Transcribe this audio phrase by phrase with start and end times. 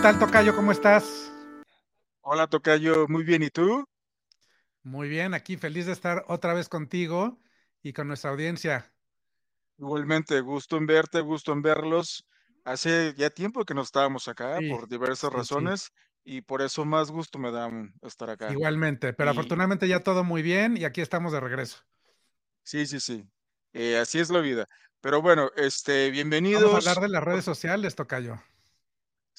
[0.00, 0.56] ¿Qué tal, Tocayo?
[0.56, 1.30] ¿Cómo estás?
[2.22, 3.06] Hola, Tocayo.
[3.08, 3.42] Muy bien.
[3.42, 3.84] ¿Y tú?
[4.82, 7.40] Muy bien, aquí feliz de estar otra vez contigo
[7.82, 8.92] y con nuestra audiencia.
[9.78, 12.24] Igualmente, gusto en verte, gusto en verlos.
[12.64, 15.90] Hace ya tiempo que no estábamos acá Sí, por diversas sí, sí, razones
[16.24, 18.54] y por eso más gusto me da mm, estar acá.
[18.54, 21.78] igualmente, pero Y afortunadamente ya todo muy bien y aquí estamos de regreso.
[22.62, 23.24] sí, sí, sí.
[23.72, 24.66] eh, así es la vida.
[25.00, 26.10] Pero bueno, este,
[26.52, 27.00] Vamos a hablar bienvenidos.
[27.00, 28.40] de las redes sociales, Tocayo.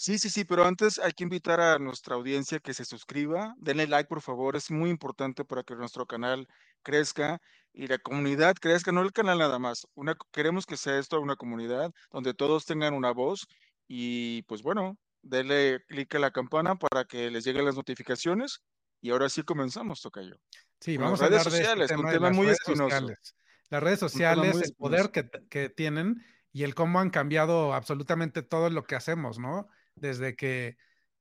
[0.02, 3.86] Sí, sí, sí, pero antes hay que invitar a nuestra audiencia que se suscriba, denle
[3.86, 6.48] like por favor, es muy importante para que nuestro canal
[6.82, 7.40] crezca
[7.72, 9.86] y la comunidad crezca, no el canal nada más.
[9.94, 13.46] Una, queremos que sea esto una comunidad donde todos tengan una voz
[13.88, 18.64] y pues bueno, denle clic a la campana para que les lleguen las notificaciones
[19.02, 20.38] y ahora sí comenzamos, Tocayo,
[20.80, 23.36] Sí, con las vamos a redes este sociales, un tema las muy redes espinoso, sociales.
[23.70, 28.72] Las redes sociales, el poder que, que tienen y el cómo han cambiado absolutamente todo
[28.72, 29.70] lo que hacemos, ¿no?
[29.96, 30.78] Desde que,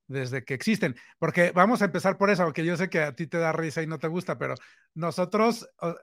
[0.07, 0.97] desde que existen.
[1.19, 3.83] Porque vamos a empezar por eso, aunque yo sé que a ti te da risa
[3.83, 4.55] y no te gusta, pero
[4.95, 5.97] nosotros, o,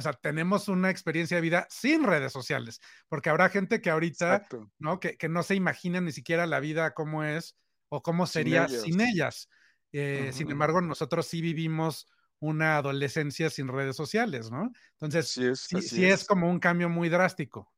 [0.00, 4.70] sea, tenemos una experiencia de vida sin redes sociales, porque habrá gente que ahorita, Exacto,
[4.78, 4.98] ¿no?
[4.98, 7.56] Que, que no se imagina ni siquiera la vida cómo es
[7.88, 9.48] o cómo sin sería sin ellas.
[9.92, 12.08] Eh, sin embargo, nosotros sí vivimos
[12.40, 14.72] una adolescencia sin redes sociales, ¿no?
[14.94, 16.26] Entonces, es, sí, así sí es es.
[16.26, 17.72] como un cambio muy drástico.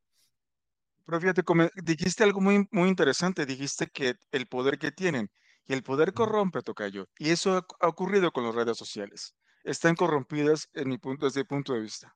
[1.07, 1.43] Pero fíjate,
[1.85, 5.31] dijiste algo muy, muy interesante, dijiste que el poder que tienen,
[5.67, 9.35] y el poder corrompe, tocayo, y eso ha, ha ocurrido con las redes sociales.
[9.65, 12.15] Están corrompidas en mi punto, desde mi punto de vista,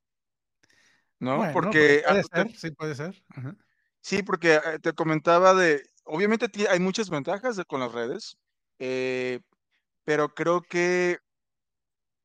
[1.19, 1.37] ¿no?
[1.37, 3.23] Bueno, Porque, puede te- ser, sí puede ser.
[3.31, 3.57] Ajá.
[4.01, 8.37] sí, porque eh, te comentaba de, obviamente hay muchas ventajas de- con las redes,
[8.79, 9.41] eh,
[10.05, 11.19] pero creo que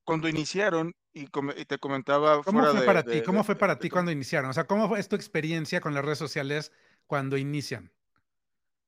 [0.03, 1.27] cuando iniciaron, y,
[1.61, 3.21] y te comentaba ¿Cómo fuera fue de, para ti?
[3.21, 4.49] de, ¿Cómo de- fue para ti cuando iniciaron?
[4.49, 6.71] O sea, ¿cómo es tu experiencia con las redes sociales
[7.07, 7.91] cuando inician?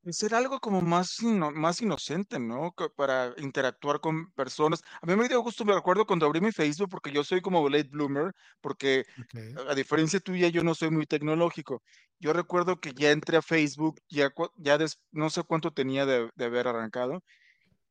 [0.09, 2.71] Ser algo como más, ino- más inocente, ¿no?
[2.77, 4.81] Que Para interactuar con personas.
[5.01, 7.67] A mí me dio gusto, me acuerdo cuando abrí mi Facebook, porque yo soy como
[7.67, 9.35] late bloomer, porque Ok.
[9.67, 11.81] a diferencia tuya, yo no soy muy tecnológico.
[12.19, 16.29] Yo recuerdo que ya entré a Facebook, ya, ya des- no sé cuánto tenía de,
[16.35, 17.21] de haber arrancado,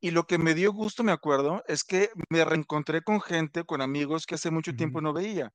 [0.01, 3.81] y lo que me dio gusto, me acuerdo, es que me reencontré con gente, con
[3.83, 5.51] amigos que hace mucho tiempo no veía.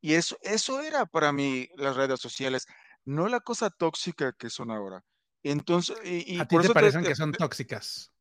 [0.00, 2.66] Y eso, eso era para mí las redes sociales,
[3.04, 5.02] no la cosa tóxica que son ahora.
[5.42, 8.12] Entonces, y, y ¿A ti por te eso parecen te- que son tóxicas?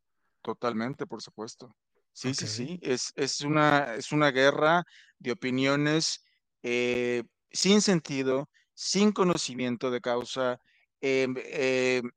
[0.42, 1.76] totalmente, por supuesto.
[2.14, 4.84] Sí, sí, sí, es, es una, es una guerra
[5.18, 6.24] de opiniones
[6.62, 10.60] eh, sin sentido, sin conocimiento de causa.
[11.02, 12.10] em, em,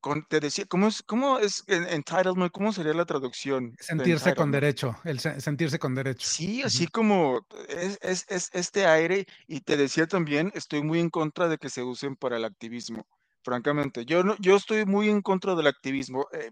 [0.00, 2.52] con- te decía, ¿cómo es, cómo es en- entitlement?
[2.52, 4.52] ¿Cómo sería la traducción de Sentirse con entitlement?
[4.52, 6.28] derecho, el se- sentirse con derecho.
[6.32, 6.88] Sí, así Ujú.
[6.88, 11.56] como es, es, es este aire, y te decía también, estoy muy en contra de
[11.58, 13.06] que se usen para el activismo,
[13.42, 14.04] francamente.
[14.04, 16.26] Yo no, yo estoy muy en contra del activismo.
[16.32, 16.50] eh,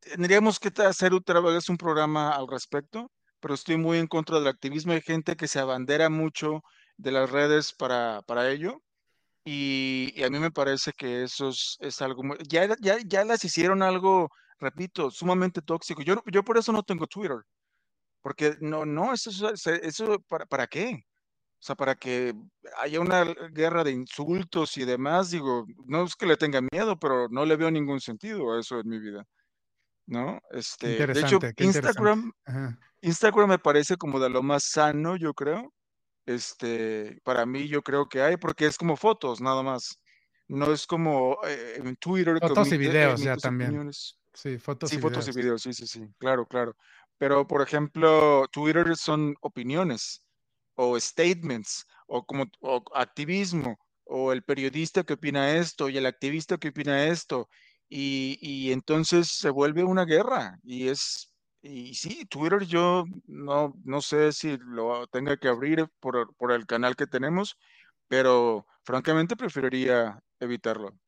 [0.00, 4.48] tendríamos que hacer otra vez un programa al respecto, pero estoy muy en contra del
[4.48, 4.92] activismo.
[4.92, 6.62] Hay gente que se abandera mucho
[6.96, 8.82] de las redes para, para ello.
[9.52, 13.24] Y, y a mí me parece que eso es, es algo muy, ya, ya, ya
[13.24, 14.28] las hicieron algo,
[14.60, 16.02] repito, sumamente tóxico.
[16.02, 17.38] Yo, yo por eso no tengo Twitter.
[18.22, 21.04] Porque no, no, eso, eso, ¿para, para qué?
[21.58, 22.32] O sea, para que
[22.78, 27.26] haya una guerra de insultos y demás, digo, no es que le tenga miedo, pero
[27.28, 29.24] no le veo ningún sentido a eso en mi vida,
[30.06, 30.40] ¿no?
[30.52, 31.40] Este, de hecho.
[31.56, 32.32] Instagram.
[33.00, 35.72] Instagram me parece como de lo más sano, yo creo.
[36.26, 40.00] Este, para mí yo creo que hay, porque es como fotos, nada más.
[40.48, 43.70] No es como eh, en Twitter Fotos y videos ya también.
[43.70, 44.18] opiniones.
[44.34, 45.36] Sí, fotos Sí, y fotos y videos.
[45.42, 46.74] videos, sí, sí, sí, claro, claro.
[47.18, 50.24] Pero, por ejemplo, Twitter son opiniones
[50.74, 56.58] o statements o como o activismo o el periodista que opina esto y el activista
[56.58, 57.48] que opina esto
[57.88, 61.29] y, y entonces se vuelve una guerra y es
[61.62, 66.66] y sí, Twitter yo no no sé si lo tenga que abrir por, por el
[66.66, 67.58] canal que tenemos,
[68.08, 70.98] pero francamente preferiría evitarlo.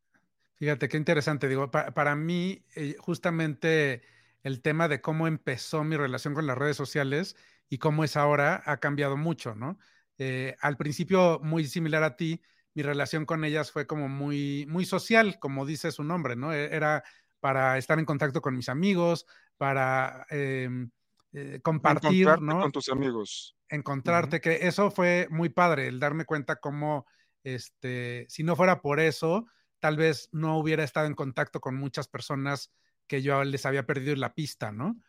[0.56, 1.48] Fíjate, qué interesante.
[1.48, 4.02] Digo, pa- para mí, eh, justamente
[4.42, 7.36] el tema de cómo empezó mi relación con las redes sociales
[7.68, 9.78] y cómo es ahora ha cambiado mucho, ¿no?
[10.18, 12.42] Eh, al principio, muy similar a ti,
[12.74, 16.52] mi relación con ellas fue como muy, muy social, como dice su nombre, ¿no?
[16.52, 17.02] E- Era
[17.40, 19.26] para estar en contacto con mis amigos,
[19.62, 20.90] para em,
[21.32, 22.60] eh, compartir, Encontrarte ¿no?
[22.62, 23.56] con tus amigos.
[23.68, 27.06] Encontrarte, que eso fue muy padre, el darme cuenta cómo,
[27.44, 29.46] este, si no fuera por eso,
[29.78, 32.72] tal vez no hubiera estado en contacto con muchas personas
[33.06, 35.00] que yo les había perdido la pista, ¿no?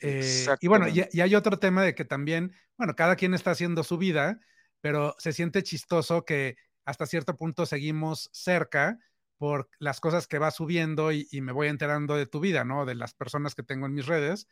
[0.00, 3.84] Eh, y bueno, y hay otro tema de que también, bueno, cada quien está haciendo
[3.84, 4.40] su vida,
[4.80, 6.56] pero se siente chistoso que
[6.86, 8.98] hasta cierto punto seguimos cerca,
[9.38, 12.84] por las cosas que va subiendo y, me voy enterando de tu vida, ¿no?
[12.84, 14.48] De las personas que tengo en mis redes.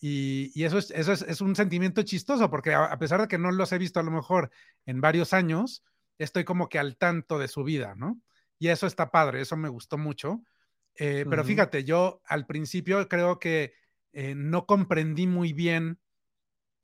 [0.00, 3.70] Y, eso, es, eso es, un sentimiento chistoso, porque a, pesar de que no los
[3.72, 4.50] he visto a lo mejor
[4.86, 5.84] en varios años,
[6.18, 8.20] estoy como que al tanto de su vida, ¿no?
[8.58, 10.42] Y eso está padre, eso me gustó mucho.
[10.96, 13.74] Eh, pero fíjate, yo al principio creo que
[14.12, 15.98] eh, no comprendí muy bien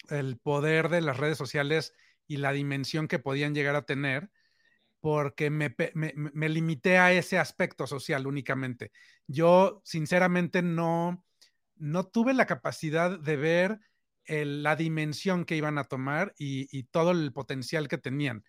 [0.08, 1.94] el poder de las redes sociales
[2.26, 4.30] y la dimensión que podían llegar a tener
[5.00, 8.90] porque me, me, limité a ese aspecto social únicamente.
[9.26, 11.24] Yo, sinceramente, no,
[11.76, 13.80] no tuve la capacidad de ver
[14.26, 18.44] la dimensión que iban a tomar y, todo el potencial que tenían.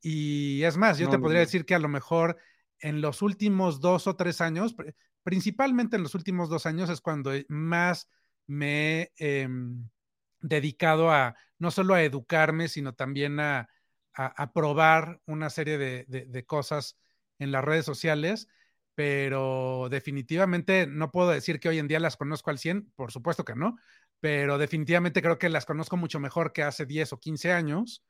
[0.00, 2.38] Y es más, yo te podría decir que a lo mejor
[2.78, 4.76] en los últimos dos o tres años,
[5.24, 8.08] principalmente en los últimos dos años, es cuando más
[8.46, 9.88] me he em,
[10.40, 13.68] dedicado a no solo a educarme, sino también a,
[14.16, 16.96] a, probar una serie de, cosas
[17.38, 18.48] en las redes sociales,
[18.94, 23.44] pero definitivamente no puedo decir que hoy en día las conozco al 100, por supuesto
[23.44, 23.76] que no,
[24.20, 28.02] pero definitivamente creo que las conozco mucho mejor que hace 10 o 15 años.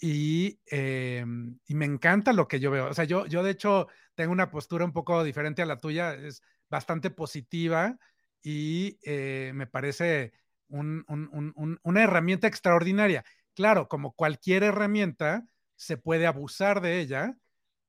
[0.00, 2.88] Y, em, y, me encanta lo que yo veo.
[2.88, 3.86] O sea, yo, yo de hecho
[4.16, 7.96] tengo una postura un poco diferente a la tuya, es bastante positiva
[8.42, 10.32] y eh, me parece
[10.68, 13.24] una herramienta extraordinaria.
[13.54, 15.46] Claro, como cualquier herramienta,
[15.76, 17.36] se puede abusar de ella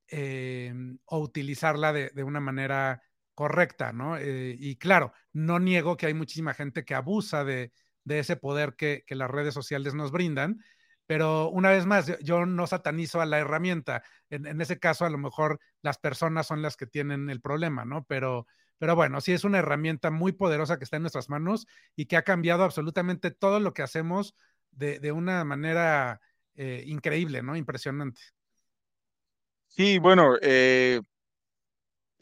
[0.07, 3.01] em, o utilizarla de, una manera
[3.33, 4.17] correcta, ¿no?
[4.17, 7.71] Eh, y claro, no niego que hay muchísima gente que abusa de,
[8.05, 10.63] ese poder que, las redes sociales nos brindan,
[11.07, 14.03] pero una vez más, yo, no satanizo a la herramienta.
[14.29, 17.85] En, en, ese caso, a lo mejor las personas son las que tienen el problema,
[17.85, 18.05] ¿no?
[18.05, 18.47] Pero,
[18.77, 22.17] pero bueno, sí es una herramienta muy poderosa que está en nuestras manos y que
[22.17, 24.35] ha cambiado absolutamente todo lo que hacemos
[24.75, 26.19] de, una manera
[26.55, 27.55] eh, increíble, ¿no?
[27.55, 28.21] Impresionante.
[29.67, 31.01] Sí, bueno, eh,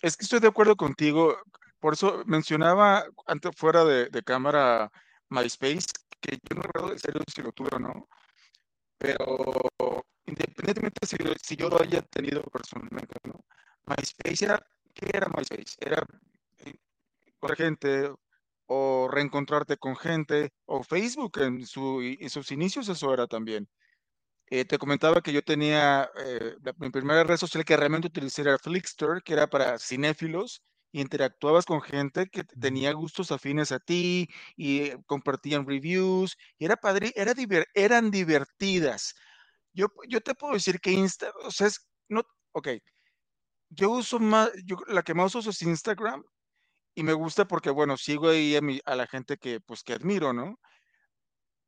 [0.01, 1.37] es que estoy de acuerdo contigo.
[1.79, 4.89] Por eso mencionaba antes fuera de, cámara
[5.29, 5.87] MySpace,
[6.21, 8.07] que yo no recuerdo en serio si lo tuve o no,
[8.97, 13.43] pero independientemente si, si yo lo haya tenido personalmente no,
[13.85, 15.75] MySpace era, ¿qué era MySpace?
[15.79, 16.05] Era
[16.59, 16.75] eh,
[17.39, 18.13] con gente
[18.75, 23.67] o reencontrarte con gente, o Facebook en, sus inicios eso era también.
[24.47, 28.59] Eh, te comentaba que yo tenía eh, mi primera red social que realmente utilicé era
[28.59, 30.61] Flickster, que era para cinéfilos,
[30.91, 36.65] y interactuabas con gente que tenía gustos afines a ti y eh, compartían reviews, y
[36.65, 37.33] era padre, era
[37.73, 39.15] eran divertidas.
[39.73, 42.23] Yo, yo te puedo decir que Insta, o sea, es, no,
[42.53, 42.69] ok,
[43.69, 46.23] yo uso más, yo, la que más uso es Instagram,
[46.95, 50.33] y me gusta porque, bueno, sigo ahí a, a la gente que, pues, que admiro,
[50.33, 50.59] ¿no?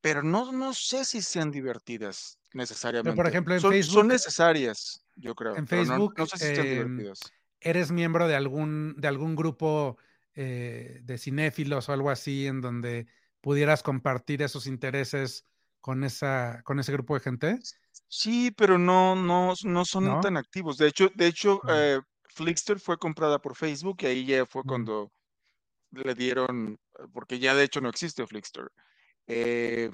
[0.02, 3.16] Pero no, no sé si sean divertidas necesariamente.
[3.16, 3.94] por ejemplo, en son, Facebook.
[3.94, 5.56] Son necesarias, yo creo.
[5.56, 6.14] En Facebook.
[6.18, 7.20] No, sé si sean em, divertidas.
[7.60, 9.98] ¿Eres miembro de algún, de algún grupo
[10.36, 13.08] eh, de cinéfilos o algo así en donde
[13.42, 15.46] pudieras compartir esos intereses
[15.82, 17.60] con, esa, con ese grupo de gente?
[18.08, 20.78] Sí, pero no, no, no son tan activos.
[20.78, 22.00] De hecho, de hecho, eh,
[22.36, 25.12] Flickster fue comprada por Facebook y ahí ya fue cuando
[25.92, 26.78] le dieron,
[27.14, 28.68] porque ya de hecho no existe Flickster.
[29.28, 29.90] Eh,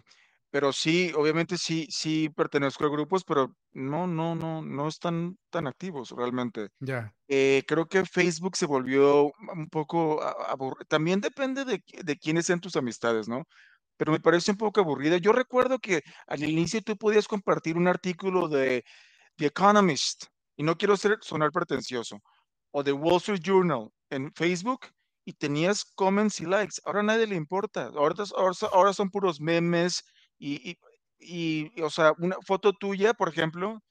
[0.50, 5.68] pero sí, obviamente sí, sí pertenezco a grupos, pero no, no, no, no están tan
[5.68, 6.70] activos realmente.
[6.80, 7.14] Ya.
[7.28, 10.86] Eh, creo que Facebook se volvió un poco aburrido.
[10.90, 13.44] También depende de, de quiénes sean tus amistades, ¿no?
[13.98, 15.18] Pero me parece un poco aburrida.
[15.18, 18.84] Yo recuerdo que al inicio tú podías compartir un artículo de
[19.38, 22.22] The Economist, y no quiero ser, sonar pretencioso,
[22.72, 24.88] o The Wall Street Journal en Facebook
[25.26, 26.76] y tenías comments y likes.
[26.86, 27.92] Ahora a nadie le importa.
[27.96, 28.16] Ahora,
[28.72, 30.04] ahora, son puros memes
[30.40, 30.78] y,
[31.20, 33.82] y, o sea, una foto tuya, por ejemplo,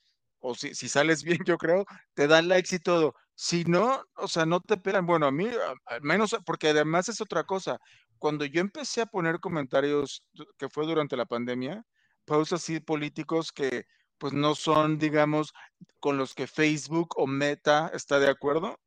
[0.41, 3.15] o si, si, sales bien, yo creo, te dan likes y todo.
[3.35, 5.07] Si no, o sea, no te pelan.
[5.07, 5.49] Bueno, a mí,
[5.87, 7.79] al menos, porque además es otra cosa.
[8.19, 10.25] Cuando yo empecé a poner comentarios,
[10.59, 11.85] que fue durante la pandemia,
[12.27, 13.87] posts así políticos que
[14.21, 15.55] pues no son, digamos,
[15.99, 18.79] con los que Facebook o Meta está de acuerdo,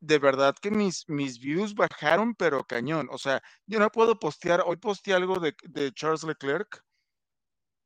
[0.00, 3.08] de verdad que mis, mis views bajaron, pero cañón.
[3.10, 5.54] O sea, yo no puedo postear, hoy posteé algo de,
[5.94, 6.84] Charles Leclerc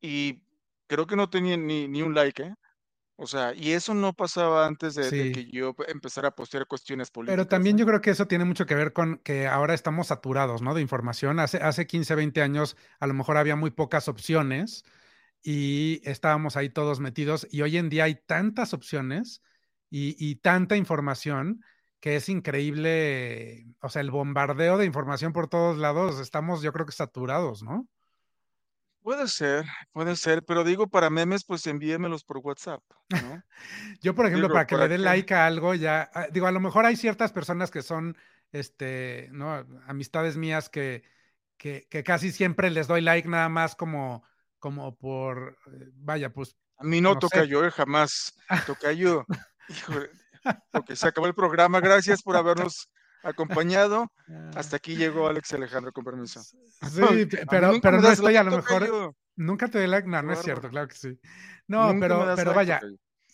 [0.01, 0.43] y
[0.89, 2.55] creo que no tenía ni, ni, un like, ¿eh?
[3.17, 7.37] O sea, y eso no pasaba antes de, que yo empezara a postear cuestiones políticas.
[7.37, 10.63] Pero también yo creo que eso tiene mucho que ver con que ahora estamos saturados,
[10.63, 10.75] ¿no?
[10.75, 11.39] De información.
[11.39, 14.85] Hace, hace 15, 20 años a lo mejor había muy pocas opciones
[15.47, 19.43] y estábamos ahí todos metidos y hoy en día hay tantas opciones
[19.91, 21.63] y, tanta información
[22.01, 26.85] que es increíble, o sea, el bombardeo de información por todos lados, estamos yo creo
[26.85, 27.87] que saturados, ¿no?
[29.03, 33.43] Puede ser, puede ser, pero digo, para memes, pues envíemelos por WhatsApp, ¿no?
[34.01, 36.47] Yo, por ejemplo, Digo, para que le ¿para dé like a algo, ya, ah, digo,
[36.47, 38.17] a lo mejor hay ciertas personas que son,
[38.51, 39.65] este, ¿no?
[39.87, 41.05] Amistades mías que,
[41.57, 44.25] que, que casi siempre les doy like nada más como,
[44.65, 47.21] como por, eh, vaya, pues, A mí no, no sé.
[47.21, 48.33] tocayo, eh, jamás.
[48.67, 49.27] Tocayo,
[49.69, 50.09] híjole,
[50.73, 51.81] okey, se acabó el programa.
[51.81, 52.89] Gracias por habernos
[53.23, 54.11] acompañado.
[54.27, 54.51] Ah.
[54.57, 56.43] Hasta aquí llegó Alex Alejandro, con permiso.
[56.43, 56.57] Sí,
[57.51, 59.15] pero pero no estoy a lo mejor.
[59.37, 60.09] ¿Nunca te doy like?
[60.09, 61.21] No, no es cierto, claro que sí.
[61.69, 62.81] No, Nunca pero pero like, vaya,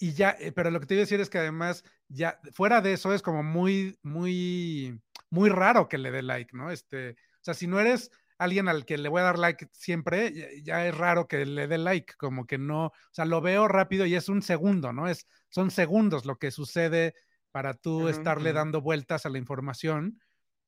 [0.01, 2.81] y ya, eh, pero lo que te iba a decir es que además, ya fuera
[2.81, 6.73] de eso es como muy muy muy raro que le dé like, ¿no?
[6.73, 10.33] Este, o sea, si no eres alguien al que le voy a dar like siempre,
[10.33, 13.69] ya ya es raro que le dé like, como que no, o sea, lo veo
[13.69, 15.09] rápido y es un segundo, ¿no?
[15.09, 17.15] Es son segundos lo que sucede
[17.51, 20.23] para tú estarle dando vueltas a la información.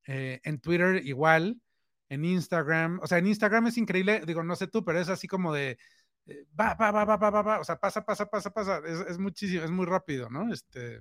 [0.06, 1.62] Eh, en Twitter igual,
[2.10, 5.26] en Instagram, o sea, en Instagram es increíble, digo, no sé tú, pero es así
[5.26, 5.78] como de,
[6.26, 9.00] eh, va, va, va, va, va, va, va, o sea, pasa, pasa, pasa, pasa, es,
[9.08, 10.52] es muchísimo, es muy rápido, ¿no?
[10.52, 11.00] Este,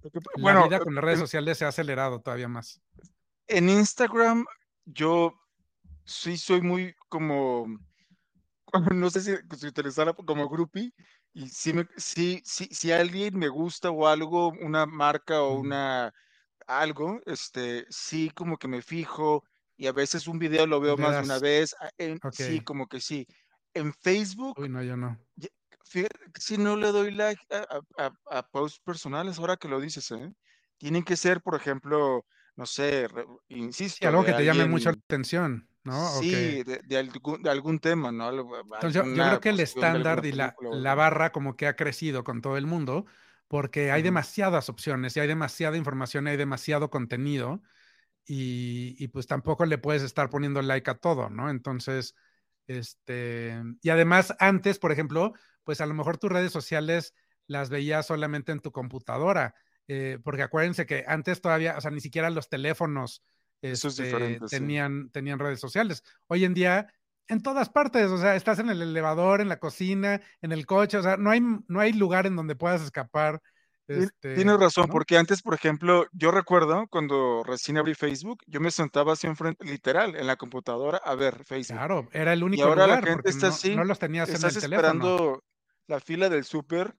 [0.00, 2.80] p la bueno, vida con las redes sociales se ha acelerado todavía más.
[3.48, 4.46] en Instagram,
[4.86, 5.41] yo
[6.04, 7.66] sí soy muy como,
[8.94, 10.92] no sé si si utilizarla como groupie,
[11.34, 16.12] y sí me sí sí si alguien me gusta o algo, una marca o una
[16.68, 19.44] algo, este, sí como que me fijo,
[19.76, 21.90] y a veces un video lo veo más de una vez, ah,
[22.30, 23.26] sí, como que sí.
[23.74, 25.18] En Facebook, Uy, no, yo no.
[25.84, 27.66] fíjate sí no le doy like a
[27.98, 30.32] a a a posts personales, ahora que lo dices, ¿eh?
[30.78, 33.24] Tienen que ser, por ejemplo, no sé, re
[33.88, 36.08] Sí, algo que te llame mucho la atención, ¿no?
[36.20, 38.30] Sí, de de algún de algún tema, ¿no?
[38.30, 42.24] Entonces, yo yo creo que el estándar y la la barra como que ha crecido
[42.24, 43.06] con todo el mundo,
[43.48, 47.62] porque hay demasiadas opciones y hay demasiada información, y hay demasiado contenido,
[48.24, 51.50] y y pues tampoco le puedes estar poniendo like a todo, ¿no?
[51.50, 52.14] Entonces,
[52.66, 55.32] este, y además antes, por ejemplo,
[55.64, 57.14] pues a lo mejor tus redes sociales
[57.46, 59.54] las veías solamente en tu computadora,
[59.88, 63.22] eh, porque acuérdense que antes todavía, o sea, ni siquiera los teléfonos,
[63.62, 64.46] Es este, sí.
[64.48, 66.02] tenían tenían redes sociales.
[66.26, 66.92] Hoy en día,
[67.28, 70.98] en todas partes, o sea, estás en el elevador, en la cocina, en el coche,
[70.98, 73.40] o sea, no hay no hay lugar en donde puedas escapar,
[73.86, 74.92] Tien tienes este, razón, ¿no?
[74.92, 79.64] porque antes, por ejemplo, yo recuerdo cuando recién abrí Facebook, yo me sentaba así enfrente,
[79.64, 81.76] literal, en la computadora a ver Facebook.
[81.76, 84.34] Claro, era el Y único ahora la gente está no así, no los tenías en
[84.36, 84.88] estás el teléfono.
[84.88, 85.44] esperando
[85.88, 86.94] la fila del súper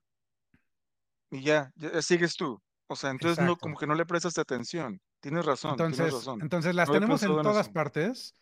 [1.31, 2.61] y ya, ya sigues tú.
[2.93, 5.01] O sea, entonces no, como que no le prestas atención.
[5.19, 6.39] Tienes razón, tienes Entonces razón.
[6.39, 8.35] entonces las No tenemos en todas partes,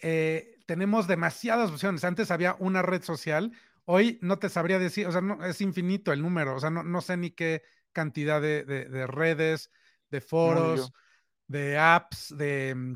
[0.00, 2.04] eh, tenemos demasiadas opciones.
[2.04, 3.52] Antes había una red social,
[3.84, 6.82] hoy no te sabría decir, o sea, no, es infinito el número, o sea, no
[6.84, 7.62] no sé ni qué
[7.92, 9.70] cantidad de de de redes,
[10.10, 10.92] de No, foros,
[11.48, 12.94] de apps, de, mm,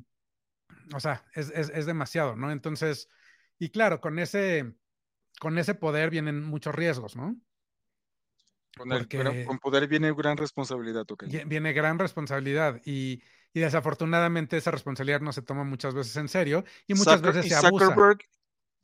[0.95, 2.51] o sea, es es es demasiado, ¿no?
[2.53, 3.09] Entonces,
[3.59, 4.75] y claro, con ese
[5.41, 7.37] con ese poder vienen muchos riesgos, ¿no?
[8.76, 13.23] Con el gran Porque con poder viene gran responsabilidad, vie viene gran responsabilidad y
[13.55, 17.49] y desafortunadamente esa responsabilidad no se toma muchas veces en serio y muchas Zucker veces
[17.50, 17.87] se abusa.
[17.87, 18.19] Zuckerberg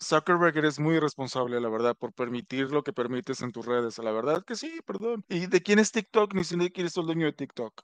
[0.01, 3.99] Zuckerberg eres muy irresponsable, la verdad, por permitir lo que permites en tus redes.
[3.99, 5.25] La verdad que sí, perdón.
[5.29, 6.35] ¿Y de quién es TikTok?
[6.35, 7.83] Ni de quién es el dueño de TikTok.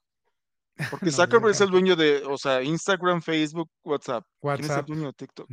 [0.91, 4.25] Porque No, Zuckerberg es el dueño de, o sea, Instagram, Facebook, WhatsApp.
[4.41, 5.49] ¿Quién es el dueño de TikTok?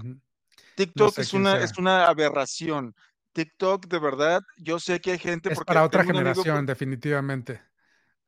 [0.76, 2.94] TikTok sé es una es una aberración.
[3.34, 7.62] TikTok, de verdad, yo sé que hay gente Es porque para otra generación, definitivamente.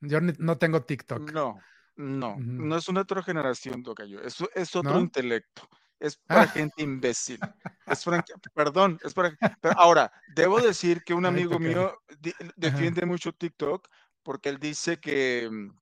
[0.01, 1.31] Yo no tengo TikTok.
[1.33, 1.61] No,
[1.95, 4.99] no, no es una otra generación, tocayo, eso es otro ¿No?
[4.99, 5.67] intelecto,
[5.99, 7.39] es para Ah, gente imbécil,
[7.85, 13.05] es franca perdón, es para pero ahora, debo decir que un amigo mío di defiende
[13.05, 13.87] mucho TikTok,
[14.23, 15.77] porque él dice que, mm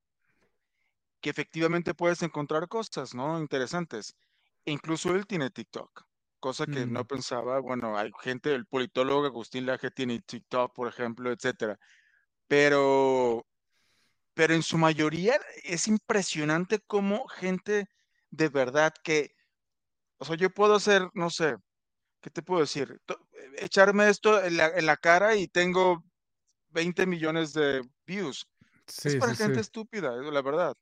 [1.23, 4.15] que efectivamente puedes encontrar cosas, ¿no?, interesantes.
[4.65, 6.03] Incluso él tiene TikTok,
[6.41, 7.07] cosa que no Mm.
[7.07, 11.79] pensaba, bueno, hay gente, el politólogo Agustín Laje tiene TikTok, por ejemplo, etcétera.
[12.47, 13.45] Pero
[14.35, 17.87] pero en su mayoría es impresionante cómo gente
[18.31, 19.31] de verdad que,
[20.19, 21.55] o sea, yo puedo hacer, no sé,
[22.21, 22.99] ¿qué te puedo decir?
[23.05, 23.17] To
[23.59, 26.03] echarme esto en la en la cara y tengo
[26.69, 28.47] 20 millones de views.
[29.03, 29.61] Es Sí, para sí, gente sí.
[29.61, 30.75] estúpida, la verdad,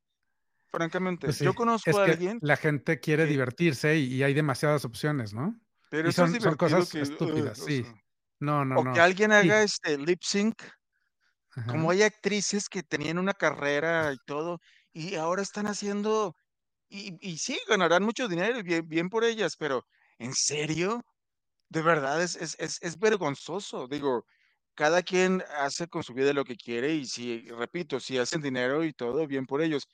[0.72, 1.28] francamente.
[1.28, 4.34] Pues Yo conozco es a que alguien la gente quiere que divertirse y y hay
[4.34, 5.60] demasiadas opciones, ¿no?
[5.90, 7.86] pero Y eso es son cosas que, estúpidas, o sí.
[7.86, 7.94] sea,
[8.40, 9.02] No, no, o que no.
[9.02, 9.64] alguien haga, Sí.
[9.64, 10.64] este, lip sync,
[11.66, 14.60] como hay actrices que tenían una carrera y todo,
[14.94, 16.36] y ahora están haciendo
[16.90, 19.86] y y sí, ganarán mucho dinero y bien bien por ellas, pero,
[20.20, 21.04] ¿en serio?
[21.70, 23.88] De verdad es es es es vergonzoso.
[23.90, 24.26] Digo,
[24.76, 28.84] cada quien hace con su vida lo que quiere y si, repito, si hacen dinero
[28.86, 29.88] y todo, bien por ellos,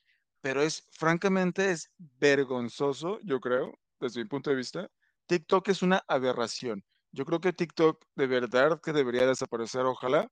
[0.45, 4.87] pero es francamente, es vergonzoso, yo creo, desde mi punto de vista,
[5.25, 6.83] TikTok es una aberración.
[7.11, 10.31] Yo creo que TikTok de verdad que debería desaparecer, ojalá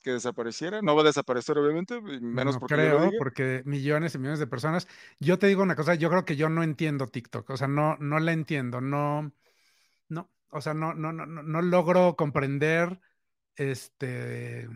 [0.00, 0.80] que desapareciera.
[0.80, 4.46] No va a desaparecer, obviamente, menos No porque lo creo, porque millones y millones de
[4.46, 4.86] personas.
[5.18, 7.96] Yo te digo una cosa, yo creo que yo no entiendo TikTok, o sea, no,
[7.96, 9.32] no la entiendo, no,
[10.08, 13.00] no, o sea, no, no, no, no, no logro comprender,
[13.56, 14.68] este,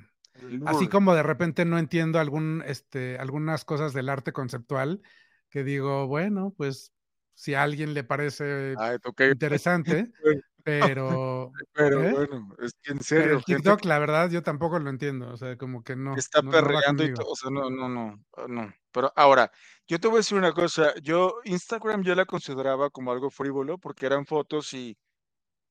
[0.67, 5.03] así como de repente no entiendo algún, este, algunas cosas del arte conceptual,
[5.51, 6.93] que digo, bueno, pues
[7.35, 8.97] si a alguien le parece Ay,
[9.31, 10.13] interesante,
[10.65, 12.13] pero, Pero ¿eh?
[12.13, 15.37] bueno, es que en serio, el gente TikTok, la verdad, yo tampoco lo entiendo, o
[15.37, 17.23] sea, como que no, está no, no perreando y conmigo.
[17.23, 18.73] todo, o sea, no, no, no, ah, no.
[18.93, 19.51] Pero ahora,
[19.89, 23.79] yo te voy a decir una cosa, yo Instagram yo la consideraba como algo frívolo
[23.79, 24.97] porque eran fotos y,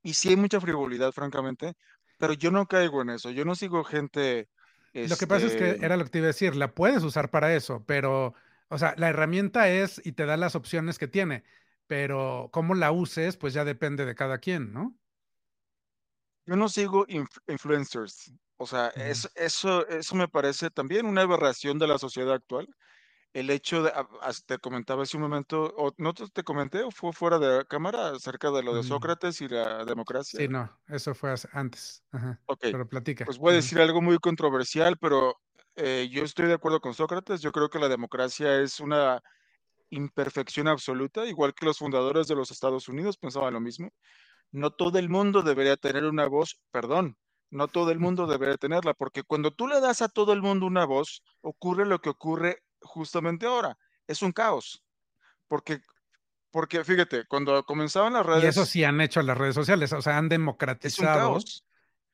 [0.03, 1.73] y sí hay mucha frivolidad, francamente,
[2.21, 4.49] pero yo no caigo en eso, yo no sigo gente,
[5.01, 7.03] Lo que pasa es este, que era lo que te iba a decir, la puedes
[7.03, 8.35] usar para eso, pero,
[8.69, 11.43] o sea, la herramienta es y te da las opciones que tiene,
[11.87, 14.95] pero cómo la uses, pues ya depende de cada quien, ¿no?
[16.45, 21.79] yo no sigo inf- influencers, o sea, eso, eso, eso me parece también una aberración
[21.79, 22.67] de la sociedad actual.
[23.33, 26.83] El hecho de, ah, ah, te comentaba hace un momento, o no te, te comenté,
[26.83, 30.39] o fue fuera de cámara acerca de lo de Mm, Sócrates y la democracia.
[30.39, 33.25] Sí, no, eso fue antes, ajá, Ok, pero platica.
[33.25, 35.35] pues voy a decir algo muy controversial, pero
[35.75, 37.41] eh, yo estoy de acuerdo con Sócrates.
[37.41, 39.21] Yo creo que la democracia es una
[39.89, 43.91] imperfección absoluta, igual que los fundadores de los Estados Unidos pensaban lo mismo.
[44.51, 47.17] No todo el mundo debería tener una voz, perdón,
[47.51, 50.65] no todo el mundo debería tenerla, porque cuando tú le das a todo el mundo
[50.67, 53.77] una voz, ocurre lo que ocurre justamente ahora.
[54.07, 54.83] Es un caos,
[55.47, 55.81] porque,
[56.51, 60.01] porque fíjate, cuando comenzaban las Y eso redes, sí han hecho las redes sociales, o
[60.01, 61.49] sea, han democratizado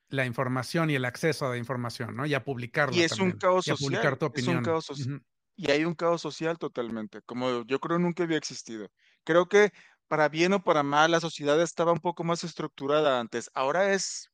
[0.09, 2.25] la información y el acceso a la información, ¿no?
[2.25, 2.43] Y a
[2.89, 4.59] Y publicarla es un caos y a publicar social, tu es un opinión.
[4.59, 5.09] caos social.
[5.13, 5.21] Ujú.
[5.55, 8.89] Y hay un caos social totalmente, como yo creo nunca había existido.
[9.23, 9.71] Creo que
[10.07, 13.49] para bien o para mal, la sociedad estaba un poco más estructurada antes.
[13.55, 14.29] Ahora es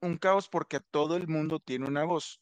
[0.00, 2.40] un caos porque todo el mundo tiene una voz.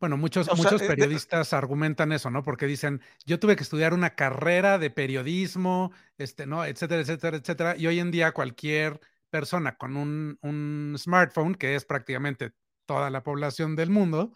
[0.00, 2.42] Bueno, muchos, O sea, muchos eh, de- periodistas argumentan eso, ¿no?
[2.44, 6.64] Porque dicen, yo tuve que estudiar una carrera de periodismo, este, ¿no?
[6.64, 7.76] Etcétera, etcétera, etcétera.
[7.76, 12.52] Y hoy en día cualquier persona con un, un smartphone, que es prácticamente
[12.86, 14.32] toda la población del mundo,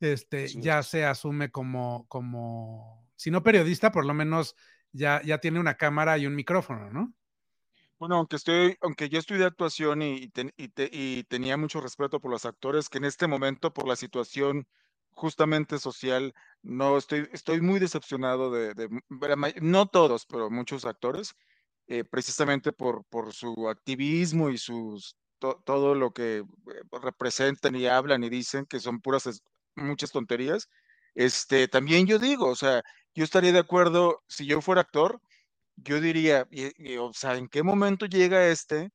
[0.00, 4.56] este, ya se asume como, como, si no periodista, por lo menos
[4.92, 7.14] ya, ya tiene una cámara y un micrófono, ¿no?
[7.98, 11.80] Bueno, aunque estoy, aunque yo estudié actuación y, y ten- y te- y tenía mucho
[11.80, 14.66] respeto por los actores, que en este momento, por la situación
[15.14, 18.88] justamente social, no estoy, estoy muy decepcionado de, de
[19.36, 21.34] may- no todos, pero muchos actores,
[21.86, 26.44] eh, precisamente por, por su activismo y sus to- todo lo que eh,
[27.02, 29.42] representan y hablan y dicen que son puras
[29.76, 30.68] muchas tonterías.
[31.14, 32.82] Este, también yo digo, o sea,
[33.14, 35.20] yo estaría de acuerdo si yo fuera actor
[35.76, 38.90] yo diría, y, o sea, ¿en qué momento llega este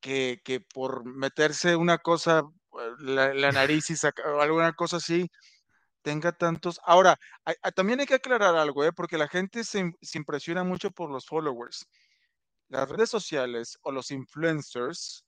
[0.00, 2.44] que, que por meterse una cosa,
[3.00, 5.28] la, la nariz y saca, o alguna cosa así,
[6.02, 6.80] tenga tantos?
[6.84, 8.92] Ahora, hay- también hay que aclarar algo, ¿eh?
[8.92, 11.86] Porque la gente se, se impresiona mucho por los followers.
[12.68, 15.24] Las redes sociales o los influencers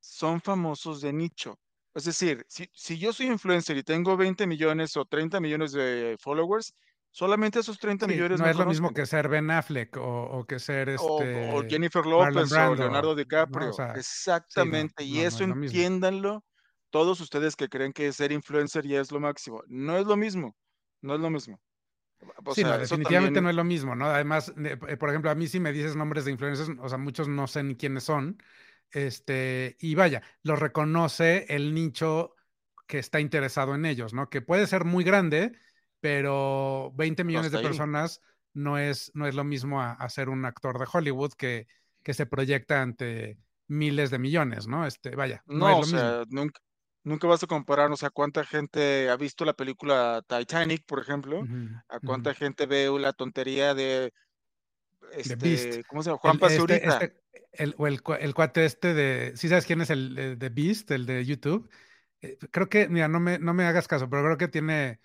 [0.00, 1.58] son famosos de nicho.
[1.94, 6.16] Es decir, si, si yo soy influencer y tengo 20 millones o 30 millones de
[6.20, 6.74] followers,
[7.10, 10.24] solamente esos 30 Sí, millones no me es lo mismo que ser Ben Affleck o,
[10.40, 11.08] o que ser O,
[11.54, 13.68] o este Jennifer López o Leonardo ¿no?
[13.68, 13.72] O DiCaprio.
[13.72, 14.06] sea,
[14.48, 15.04] sí, no, Exactamente.
[15.04, 16.44] Y no, eso entiéndanlo
[16.92, 19.62] todos ustedes que creen que ser influencer ya es lo máximo.
[19.68, 20.56] No es lo mismo.
[21.02, 21.60] No es lo mismo.
[22.46, 24.06] O Sí, sea, definitivamente también, no es lo mismo, ¿no?
[24.06, 26.98] Además, eh, eh, por ejemplo, a mí si me dices nombres de influencers, o sea,
[26.98, 28.42] muchos no sé ni quiénes son,
[28.90, 32.34] este, y vaya, los reconoce el nicho
[32.86, 34.28] que está interesado en ellos, ¿no?
[34.28, 35.52] Que puede ser muy grande,
[36.00, 37.82] pero 20 pero millones hasta de ahí.
[37.82, 38.20] personas
[38.52, 41.68] no es, no es lo mismo a, a ser un actor de Hollywood que,
[42.02, 44.86] que se proyecta ante miles de millones, ¿no?
[44.86, 46.18] Este, vaya, no es No, o lo mismo.
[46.30, 46.60] nunca,
[47.04, 51.44] nunca vas a comparar, o sea, cuánta gente ha visto la película Titanic, por ejemplo,
[51.88, 54.12] a cuánta gente ve la tontería de,
[55.10, 55.64] The Beast.
[55.64, 56.18] este, ¿cómo se llama?
[56.18, 56.92] Juan El, este, Pazurita.
[56.94, 60.90] este, el, o el, el cuate este de, ¿sí sabes quién es el The Beast,
[60.90, 61.68] el de YouTube?
[62.22, 65.00] Eh, creo que, mira, no me, no me hagas caso, pero creo que tiene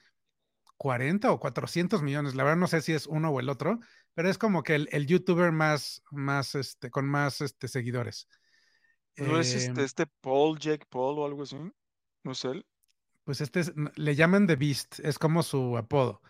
[0.78, 2.36] 40 o 400 millones.
[2.36, 3.80] La verdad no sé si es uno o el otro,
[4.14, 8.28] pero es como que el, el YouTuber más, más, este, con más, este, seguidores.
[9.18, 11.58] ¿No es este, este Paul, Jake Paul o algo así?
[12.28, 12.66] ¿No es él?
[13.24, 16.22] pues este es- le llaman The Beast, es como su apodo.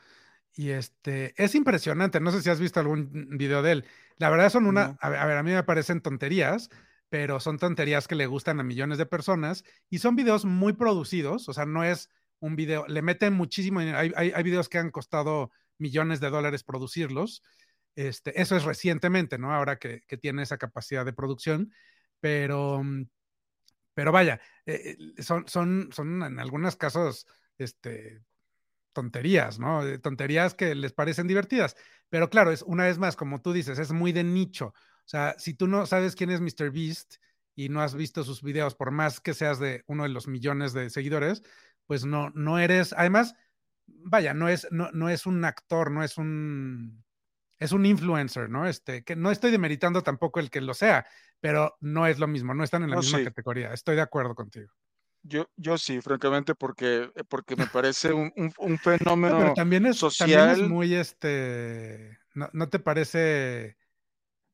[0.53, 3.86] Y este, es impresionante, no sé si has visto algún video de él.
[4.17, 4.97] La verdad son una, No.
[5.01, 6.69] a ver, a ver, a mí me parecen tonterías,
[7.10, 11.49] pero son tonterías que le gustan a millones de personas y son videos muy producidos,
[11.49, 13.99] o sea, no es un video, le meten muchísimo dinero.
[13.99, 17.43] Hay, hay, hay videos que han costado millones de dólares producirlos,
[17.95, 19.53] Este, eso es recientemente, ¿no?
[19.53, 21.73] Ahora que, que tiene esa capacidad de producción,
[22.21, 22.83] pero,
[23.97, 27.25] pero vaya, eh, son, son, son en algunos casos,
[27.57, 28.21] este,
[28.93, 29.81] tonterías, ¿no?
[30.01, 31.75] Tonterías que les parecen divertidas.
[32.07, 34.67] Pero claro, es una vez más, como tú dices, es muy de nicho.
[34.67, 36.69] O sea, si tú no sabes quién es Mr.
[36.69, 37.15] Beast
[37.55, 40.73] y no has visto sus videos, por más que seas de uno de los millones
[40.73, 41.41] de seguidores,
[41.88, 43.33] pues no, no eres, además,
[43.88, 47.03] vaya, no es, no, no es un actor, no es un,
[47.60, 48.67] es un influencer, ¿no?
[48.67, 51.06] Este, que no estoy demeritando tampoco el que lo sea,
[51.39, 53.22] pero no es lo mismo, no están en la No, misma sí.
[53.22, 53.74] categoría.
[53.74, 54.74] Estoy de acuerdo contigo.
[55.24, 58.80] Yo, yo sí, francamente, porque, porque me parece un, un- un
[59.26, 60.63] No, pero fenómeno también es, también es social.
[60.63, 63.78] muy, este, ¿no, no te parece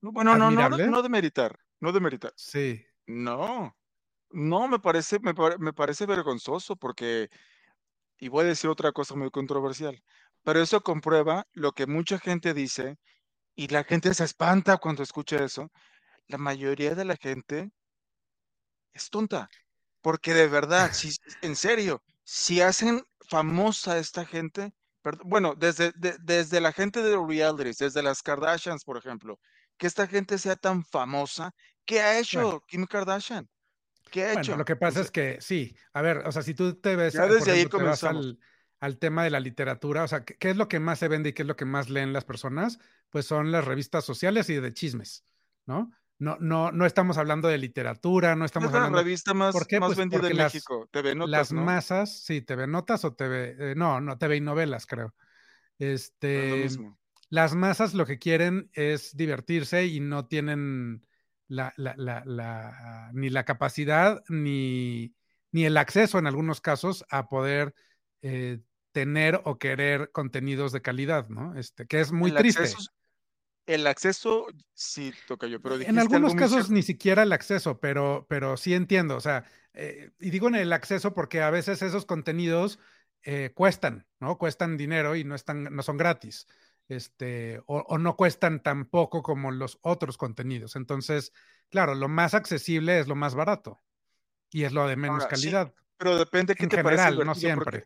[0.01, 2.33] No, Bueno, no, no, no de meritar, no de meritar.
[2.35, 3.75] Sí, No,
[4.31, 7.29] no, me parece, me, me parece vergonzoso porque,
[8.19, 10.03] y voy a decir otra cosa muy controversial,
[10.43, 12.97] pero eso comprueba lo que mucha gente dice
[13.55, 15.69] y la gente se espanta cuando escucha eso.
[16.27, 17.71] La mayoría de la gente
[18.93, 19.49] es tonta,
[20.01, 24.73] porque de verdad, si, en serio, si hacen famosa a esta gente,
[25.25, 29.39] bueno, desde, de- desde la gente de los realities, desde las Kardashians, por ejemplo,
[29.77, 31.51] que esta gente sea tan famosa,
[31.85, 32.47] ¿qué ha bueno.
[32.47, 33.49] hecho Kim Kardashian?
[34.11, 34.65] ¿Qué ha Bueno, lo hecho?
[34.65, 37.49] que pasa es que sí, a ver, o sea, si tú te ves, ya por
[37.49, 37.99] desde ejemplo, comenzamos.
[38.03, 38.39] al,
[38.83, 41.33] al tema de la literatura, o sea, ¿qué, es lo que más se vende y
[41.33, 42.79] qué es lo que más leen las personas?
[43.09, 45.25] Pues son las revistas sociales y de chismes,
[45.65, 45.91] ¿no?
[46.19, 49.65] No, no, no estamos hablando de literatura, no ¿Cuál estamos es la hablando, revista ¿por
[49.65, 49.79] más, qué?
[49.79, 50.87] más Pues vendida en las, México?
[50.91, 51.63] TV las Notas, ¿no?
[51.63, 55.15] masas, sí, TV Notas o TV, eh, no, no, TV y novelas, creo.
[56.33, 56.99] No es lo Este, mismo.
[57.29, 61.05] las masas lo que quieren es divertirse y no tienen
[61.47, 65.15] la, la, la, la, ni la capacidad ni,
[65.51, 67.73] ni el acceso en algunos casos a poder
[68.21, 68.59] eh,
[68.93, 71.57] tener o querer contenidos de calidad, ¿no?
[71.59, 72.93] Este, que es muy El acceso, triste.
[73.67, 78.57] el acceso, sí, toca yo, pero En algunos casos ni siquiera el acceso, pero, pero
[78.57, 82.79] sí entiendo, o sea, eh, y digo en el acceso porque a veces esos contenidos
[83.23, 84.37] eh, cuestan, ¿no?
[84.37, 86.47] Cuestan dinero y no, están, no son gratis,
[86.89, 90.75] este, o, o no cuestan tan poco como los otros contenidos.
[90.75, 91.33] Entonces,
[91.69, 93.81] claro, lo más accesible es lo más barato
[94.51, 97.23] y es lo de menos Ahora, sí, calidad, pero depende qué en te parece general,
[97.23, 97.85] no porque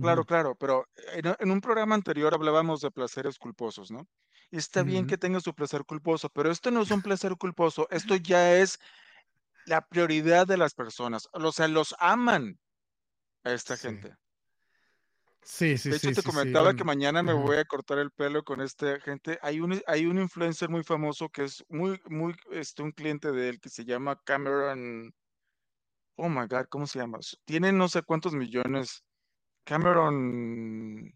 [0.00, 4.08] Claro, claro, pero en, en un programa anterior hablábamos de placeres culposos, ¿no?
[4.50, 7.86] Y está bien que tenga su placer culposo, pero esto no es un placer culposo,
[7.90, 8.78] esto ya es
[9.66, 12.60] la prioridad de las personas, o sea, los aman
[13.44, 14.16] a esta Sí, gente.
[15.42, 17.98] sí, sí, De hecho, sí, te sí, sí, comentaba que mañana me voy a cortar
[17.98, 19.38] el pelo con esta gente.
[19.42, 23.48] Hay un, hay un influencer muy famoso que es muy, muy, este, un cliente de
[23.50, 25.12] él que se llama Cameron.
[26.16, 27.18] Oh my God, ¿cómo se llama?
[27.44, 29.04] Tiene no sé cuántos millones.
[29.64, 31.12] Cameron.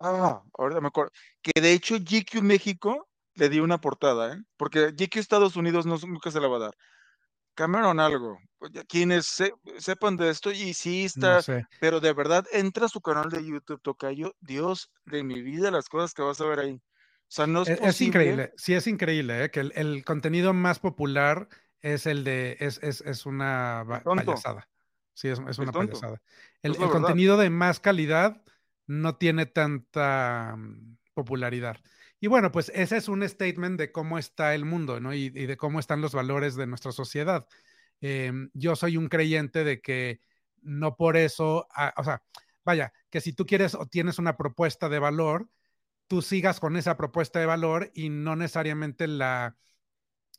[0.00, 1.12] Ah, ahorita me acuerdo.
[1.42, 4.38] Que de hecho GQ México le dio una portada, ¿eh?
[4.56, 6.74] Porque GQ Estados Unidos no, nunca se la va a dar.
[7.54, 8.38] Cameron algo.
[8.58, 11.64] Pues Quienes se- sepan de esto, y sí no está, sé.
[11.80, 14.34] pero de verdad entra a su canal de YouTube, Tocayo.
[14.40, 16.72] Dios de mi vida, las cosas que vas a ver ahí.
[16.74, 16.80] O
[17.28, 18.08] sea, no es Es, es posible.
[18.08, 19.50] increíble, sí es increíble, ¿eh?
[19.50, 21.48] que el, el contenido más popular
[21.80, 24.68] es el de, es, es, es una tonto, payasada.
[25.14, 26.20] Sí, es, es una payasada.
[26.62, 28.42] El, Es el contenido de más calidad
[28.86, 31.78] no tiene tanta mm, popularidad.
[32.20, 35.14] Y bueno, pues ese es un statement de cómo está el mundo, ¿no?
[35.14, 37.46] Y, y de cómo están los valores de nuestra sociedad.
[38.00, 40.20] Em, yo soy un creyente de que
[40.62, 42.22] no por eso, ah, o sea,
[42.64, 45.48] vaya, que si tú quieres o tienes una propuesta de valor,
[46.06, 49.56] tú sigas con esa propuesta de valor y no necesariamente la,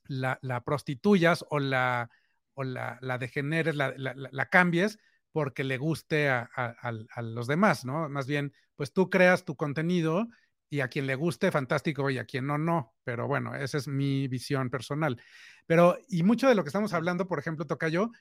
[0.08, 2.10] la, la prostituyas o la,
[2.56, 4.98] o la, la degeneres, la, la, la, cambies
[5.32, 8.10] porque le guste a, a, a, los demás, ¿no?
[8.10, 10.28] Más bien, pues tú creas tu contenido
[10.70, 12.96] y a quien le guste, fantástico, y a quien no, no.
[13.04, 15.22] Pero bueno, esa es mi visión personal.
[15.68, 18.12] Pero, y mucho de lo que estamos hablando, por ejemplo, toca yo,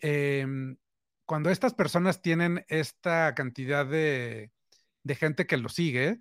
[0.00, 0.46] eh,
[1.26, 4.50] cuando estas personas tienen esta cantidad de,
[5.02, 6.18] de gente que lo sigue,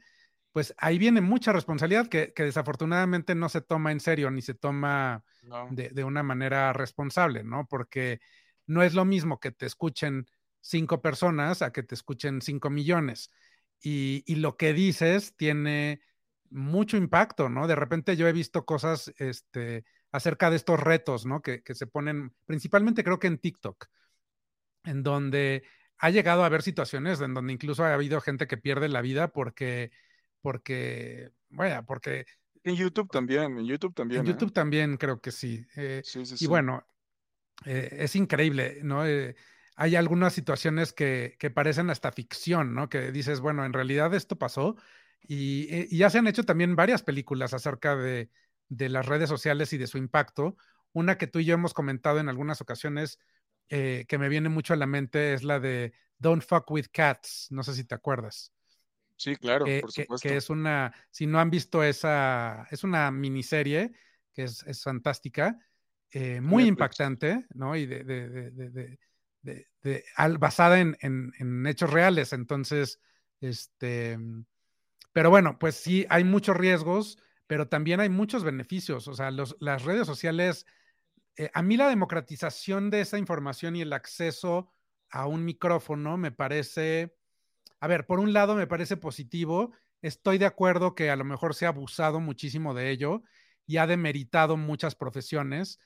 [0.51, 4.53] pues ahí viene mucha responsabilidad que, que, desafortunadamente no se toma en serio ni se
[4.53, 5.67] toma No.
[5.71, 7.67] de, de, una manera responsable, ¿no?
[7.67, 8.19] Porque
[8.67, 10.27] no es lo mismo que te escuchen
[10.59, 13.31] cinco personas a que te escuchen cinco millones.
[13.81, 16.01] Y, y lo que dices tiene
[16.49, 17.67] mucho impacto, ¿no?
[17.67, 21.41] De repente yo he visto cosas este, acerca de estos retos, ¿no?
[21.41, 23.87] Que, que se ponen, principalmente creo que en TikTok,
[24.83, 25.63] en donde
[25.97, 29.29] ha llegado a haber situaciones en donde incluso ha habido gente que pierde la vida
[29.29, 29.91] porque
[30.41, 32.25] porque, bueno, porque...
[32.63, 34.21] En YouTube también, en YouTube también.
[34.21, 34.53] En YouTube ¿eh?
[34.53, 35.65] también creo que sí.
[35.75, 36.47] Eh, sí, sí y sí.
[36.47, 36.85] bueno,
[37.65, 39.03] eh, es increíble, ¿no?
[39.75, 42.89] Hay algunas situaciones que, que, parecen hasta ficción, ¿no?
[42.89, 44.75] Que dices, bueno, en realidad esto pasó
[45.21, 48.29] Y, y, ya se han hecho también varias películas acerca de,
[48.67, 50.55] de, las redes sociales y de su impacto.
[50.93, 53.17] Una que tú y yo hemos comentado en algunas ocasiones,
[53.69, 57.47] que me viene mucho a la mente, es la de Don't Fuck with Cats.
[57.49, 58.51] No sé si te acuerdas.
[59.21, 60.27] Sí, claro, que, por supuesto.
[60.27, 63.91] Que, es una, si no han visto esa, es una miniserie
[64.33, 65.59] que es, es fantástica,
[66.09, 66.67] eh, muy Netflix.
[66.69, 67.75] impactante, ¿no?
[67.75, 68.51] Y de, de,
[69.43, 72.33] de, de al, basada en, en, en, hechos reales.
[72.33, 72.99] Entonces,
[73.41, 74.17] este,
[75.13, 79.07] pero bueno, pues sí, hay muchos riesgos, pero también hay muchos beneficios.
[79.07, 80.65] O sea, los, las redes sociales,
[81.37, 84.73] eh, a mí la democratización de esa información y el acceso
[85.11, 87.15] a un micrófono me parece,
[87.81, 89.73] a ver, por un lado me parece positivo.
[90.01, 93.23] Estoy de acuerdo que a lo mejor se ha abusado muchísimo de ello
[93.65, 95.79] y ha demeritado muchas profesiones.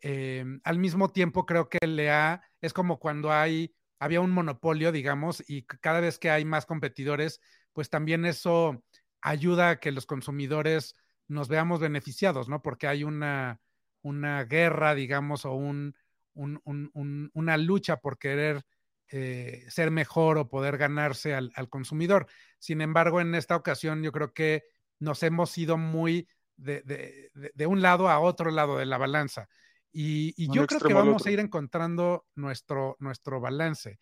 [0.00, 4.92] Eh, al mismo tiempo creo que le ha, es como cuando hay, había un monopolio,
[4.92, 7.40] digamos, y cada vez que hay más competidores,
[7.74, 8.82] pues también eso
[9.20, 10.96] ayuda a que los consumidores
[11.28, 12.62] nos veamos beneficiados, ¿no?
[12.62, 13.60] Porque hay una,
[14.00, 15.94] una guerra, digamos, o un,
[16.32, 18.64] un, un, una lucha por querer
[19.10, 22.26] eh, ser mejor o poder ganarse al, al, consumidor.
[22.58, 24.64] Sin embargo, en esta ocasión yo creo que
[24.98, 29.48] nos hemos ido muy de, de, de un lado a otro lado de la balanza.
[29.92, 33.98] Y, y yo creo que vamos a ir encontrando nuestro, nuestro balance.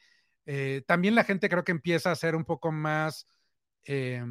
[0.47, 3.27] Eh, también la gente creo que empieza a ser un poco más
[3.85, 4.25] eh,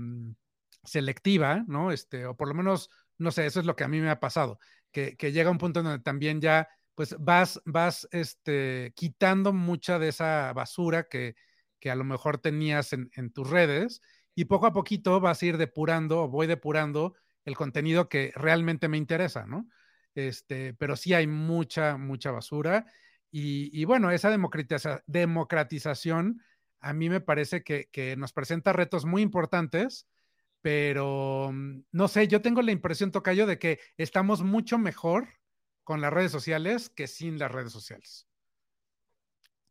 [0.83, 1.91] selectiva, ¿no?
[1.91, 4.19] Este, o por lo menos, no sé, eso es lo que a mí me ha
[4.19, 4.59] pasado,
[4.91, 10.09] que, que llega un punto donde también ya, pues vas, vas este, quitando mucha de
[10.09, 11.37] esa basura que,
[11.79, 14.01] que a lo mejor tenías en, tus redes
[14.35, 18.97] y poco a poquito vas a ir depurando voy depurando el contenido que realmente me
[18.97, 19.69] interesa, ¿no?
[20.13, 22.85] Este, pero sí hay mucha, mucha basura.
[23.31, 26.41] Y, y bueno, esa democratiza, democratización
[26.81, 30.05] a mí me parece que, que, nos presenta retos muy importantes,
[30.59, 35.38] pero mm, no sé, yo tengo la impresión, Tocayo, de que estamos mucho mejor
[35.89, 38.27] con las redes sociales que sin las redes sociales.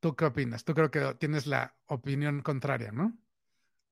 [0.01, 0.65] ¿Tú qué opinas?
[0.65, 3.17] Tú creo que tienes la opinión contraria, ¿no?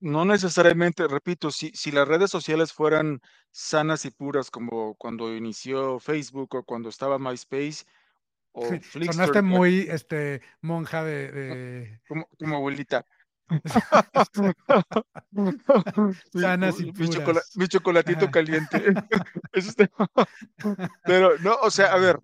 [0.01, 6.01] No necesariamente, repito, si, si las redes sociales fueran sanas y puras como cuando inició
[6.01, 7.85] Facebook o cuando estaba MySpace
[8.51, 8.61] o
[9.13, 11.31] Sonaste muy este, monja de...
[11.31, 12.01] de...
[12.09, 13.05] Como, como, abuelita.
[16.33, 16.91] Sanas y.
[16.91, 18.81] Mi, chocola, mi chocolatito caliente.
[21.05, 22.19] Pero no, o sea, a ver,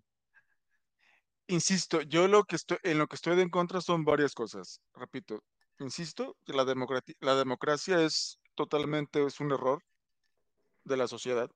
[1.47, 4.81] insisto, yo lo que estoy, en lo que estoy en contra son varias cosas.
[4.95, 5.43] Repito,
[5.79, 6.65] insisto, que la,
[7.19, 9.81] la democracia es totalmente es un error
[10.83, 11.49] de la sociedad.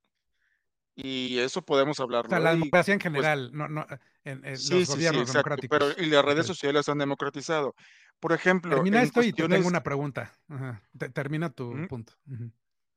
[0.95, 2.27] Y eso podemos hablarlo.
[2.27, 3.85] O sea, la democracia en general, pues, no, no,
[4.23, 5.77] en, en sí, los sí, gobiernos sí, democráticos.
[5.77, 7.75] Pero y las redes sociales han democratizado.
[8.19, 9.45] Por ejemplo, termina esto cuestiones...
[9.45, 10.33] y te tengo una pregunta.
[10.49, 10.81] Ajá.
[11.13, 11.87] Termina tu ¿Mm?
[11.87, 12.13] punto.
[12.27, 12.51] Uh -huh.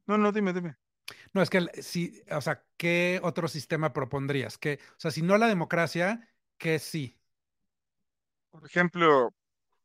[0.07, 0.77] No, no, dime, dime.
[1.33, 4.59] No, es que si, o sea, ¿qué otro sistema propondrías?
[4.59, 6.29] Que, o sea, si no la democracia,
[6.59, 7.19] ¿qué sí?
[8.51, 9.35] Por ejemplo,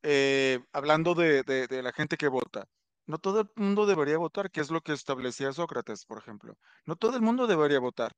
[0.04, 2.67] eh, hablando de, de, de, la gente que vota,
[3.06, 6.58] no todo el mundo debería votar, que es lo que establecía Sócrates, por ejemplo.
[6.86, 8.13] No todo el mundo debería votar.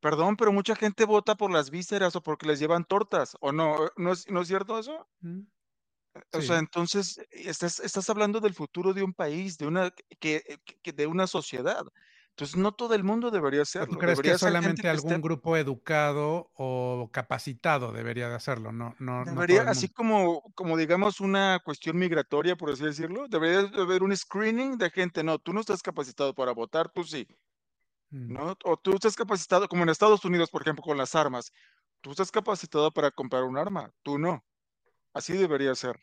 [0.00, 3.90] Perdón, pero mucha gente vota por las vísceras o porque les llevan tortas, ¿o no?
[3.96, 5.06] ¿No es, no es cierto eso?
[6.32, 6.42] O Sí.
[6.42, 10.42] sea, entonces estás, estás hablando del futuro de un país, de una, que,
[10.82, 11.82] que- de una sociedad.
[12.30, 13.98] Entonces, no todo el mundo debería ¿O ¿Tú hacerlo.
[13.98, 18.72] crees Debería solamente que algún esté, grupo educado o capacitado debería de hacerlo?
[18.72, 23.82] No, no, debería, así como, como digamos una cuestión migratoria, por así decirlo, debería de
[23.82, 25.22] haber un screening de gente.
[25.24, 27.26] No, tú no estás capacitado para votar, tú sí.
[28.12, 28.36] Mm.
[28.36, 28.54] ¿no?
[28.64, 31.50] O tú estás capacitado, como en Estados Unidos, por ejemplo, con las armas.
[32.00, 34.44] Tú estás capacitado para comprar un arma, tú no.
[35.12, 35.98] Así debería ser.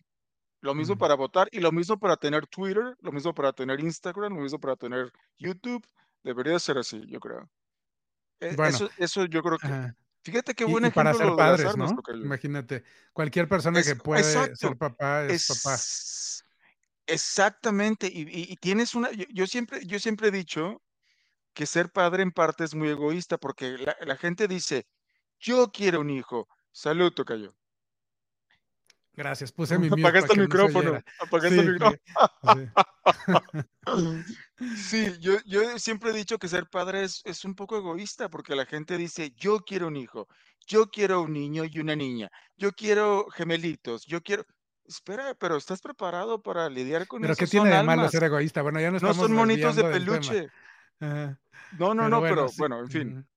[0.61, 0.97] Lo mismo Mm.
[0.97, 4.59] para votar y lo mismo para tener Twitter, lo mismo para tener Instagram, lo mismo
[4.59, 5.85] para tener YouTube.
[6.23, 7.49] Debería ser así, yo creo.
[8.39, 9.91] E- Bueno, Eso, eso yo creo que.
[10.23, 12.15] Fíjate qué Y, buen y para ejemplo ser de padres, armas, ¿no?
[12.15, 15.77] Imagínate, cualquier persona Es, que puede exacto, ser papá es papá.
[17.05, 18.07] exactamente.
[18.07, 19.11] Y, y- y tienes una.
[19.11, 20.81] Yo, yo siempre, yo siempre he dicho
[21.53, 24.87] que ser padre en parte es muy egoísta porque la, la gente dice,
[25.39, 26.47] yo quiero un hijo.
[26.71, 27.55] Salud, Tocayo.
[29.17, 31.01] Gracias, puse mi mute Apagaste el no micrófono.
[31.19, 31.99] Apagaste el micrófono.
[34.77, 35.17] sí.
[35.19, 38.67] Yo, yo siempre he dicho que ser padre es, es un poco egoísta porque la
[38.67, 40.27] gente dice, yo quiero un hijo,
[40.67, 44.45] yo quiero un niño y una niña, yo quiero gemelitos, yo quiero...
[44.85, 47.39] Espera, pero ¿estás preparado para lidiar con Pero eso?
[47.39, 48.61] ¿qué tiene de malo ser egoísta?
[48.61, 50.47] Bueno, ya no no estamos son monitos de peluche.
[51.01, 51.37] Ajá.
[51.77, 52.55] No, no, Pero no, bueno, pero sí.
[52.57, 53.27] bueno, en fin,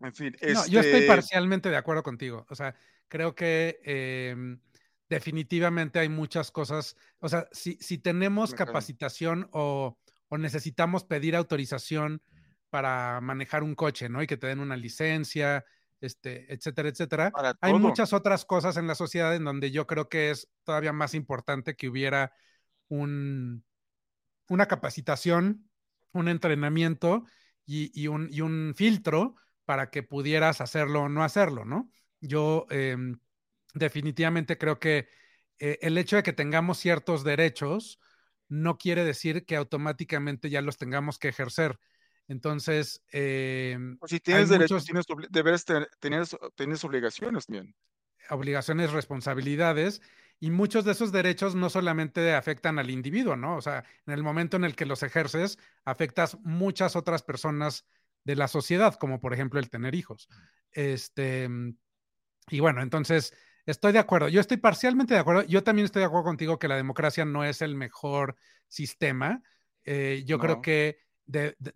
[0.00, 2.46] en fin, No, yo estoy este, parcialmente de acuerdo contigo.
[2.48, 2.76] O sea,
[3.08, 4.60] creo que em,
[5.08, 6.96] definitivamente hay muchas cosas.
[7.18, 12.22] O sea, si, si tenemos capacitación o, o necesitamos pedir autorización
[12.70, 14.22] para manejar un coche, ¿no?
[14.22, 15.64] Y que te den una licencia,
[16.00, 17.32] este, etcétera, etcétera.
[17.60, 21.14] Hay muchas otras cosas en la sociedad en donde yo creo que es todavía más
[21.14, 22.32] importante que hubiera
[22.88, 23.64] un,
[24.48, 25.68] una capacitación,
[26.12, 27.24] un entrenamiento
[27.64, 31.90] y, un, y, un, filtro para que pudieras hacerlo o no hacerlo, ¿no?
[32.20, 33.20] Yo em,
[33.72, 35.08] definitivamente creo que
[35.58, 38.00] eh, el hecho de que tengamos ciertos derechos
[38.48, 41.78] no quiere decir que automáticamente ya los tengamos que ejercer.
[42.28, 45.64] Entonces, eh, si tienes derechos, tienes, deberes
[46.00, 47.74] tienes, obligaciones también.
[48.30, 50.00] Obligaciones, responsabilidades,
[50.38, 53.56] y muchos de esos derechos no solamente afectan al individuo, ¿no?
[53.56, 57.86] O sea, en el momento en el que los ejerces, afectas muchas otras personas
[58.24, 60.28] de la sociedad, como por ejemplo el tener hijos.
[60.72, 61.48] Este,
[62.48, 63.34] y bueno, entonces,
[63.66, 64.28] estoy de acuerdo.
[64.28, 65.42] Yo estoy parcialmente de acuerdo.
[65.42, 68.36] Yo también estoy de acuerdo contigo que la democracia no es el mejor
[68.68, 69.42] sistema.
[69.84, 70.98] Eh, yo creo que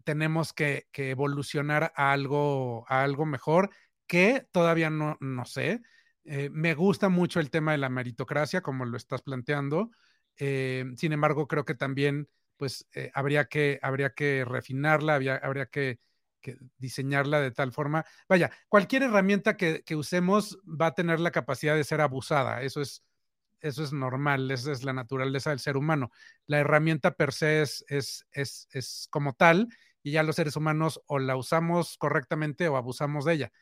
[0.04, 3.70] tenemos que, evolucionar a algo, a algo mejor
[4.06, 5.80] que todavía no, no sé.
[6.24, 9.90] Eh, me gusta mucho el tema de la meritocracia, como lo estás planteando.
[10.38, 16.00] Eh, sin embargo, creo que también pues, habría, que, habría que refinarla, habría que,
[16.78, 18.04] diseñarla de tal forma.
[18.28, 22.62] Vaya, cualquier herramienta que, que, usemos va a tener la capacidad de ser abusada.
[22.62, 23.02] Eso es,
[23.60, 26.10] eso es normal, esa es la naturaleza del ser humano.
[26.46, 29.68] La herramienta per se es, es, es, como tal
[30.02, 33.52] y ya los seres humanos o la usamos correctamente o abusamos de ella.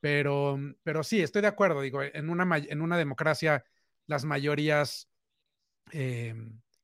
[0.00, 3.64] Pero, pero sí, estoy de acuerdo, digo, en una, en una democracia
[4.06, 5.08] las mayorías
[5.92, 6.34] eh,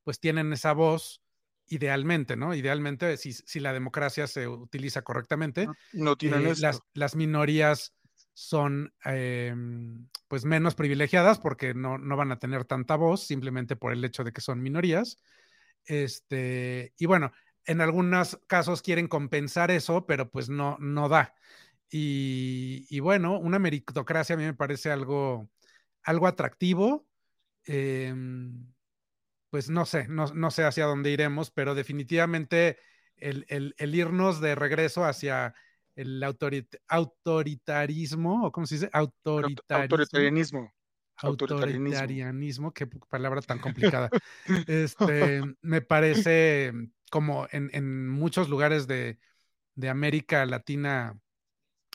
[0.04, 1.19] pues tienen esa voz
[1.70, 2.54] idealmente, ¿no?
[2.54, 7.94] Idealmente, si, si la democracia se utiliza correctamente, no, tienen eh, las, las, minorías
[8.34, 13.92] son em, pues menos privilegiadas porque no, no, van a tener tanta voz simplemente por
[13.92, 15.16] el hecho de que son minorías.
[15.84, 17.32] Este, y bueno,
[17.64, 21.34] en algunos casos quieren compensar eso, pero pues no, no da.
[21.92, 25.48] Y, bueno, una meritocracia a mí me parece algo,
[26.02, 27.06] algo atractivo.
[27.64, 28.72] Em,
[29.50, 32.78] pues no sé, no, no, sé hacia dónde iremos, pero definitivamente
[33.16, 35.54] el, el, el irnos de regreso hacia
[35.96, 40.72] el autoritarismo, o cómo se dice, autoritarismo.
[41.22, 42.72] Autoritarianismo.
[42.72, 44.08] qué palabra tan complicada.
[44.66, 46.72] Este, me parece
[47.10, 49.18] como en, muchos lugares de,
[49.88, 51.18] América Latina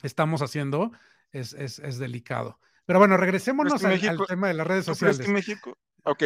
[0.03, 0.91] estamos haciendo,
[1.31, 2.59] es, delicado.
[2.85, 5.19] Pero bueno, regresémonos al, tema de las redes sociales.
[5.21, 5.75] en México?
[6.05, 6.23] Ok.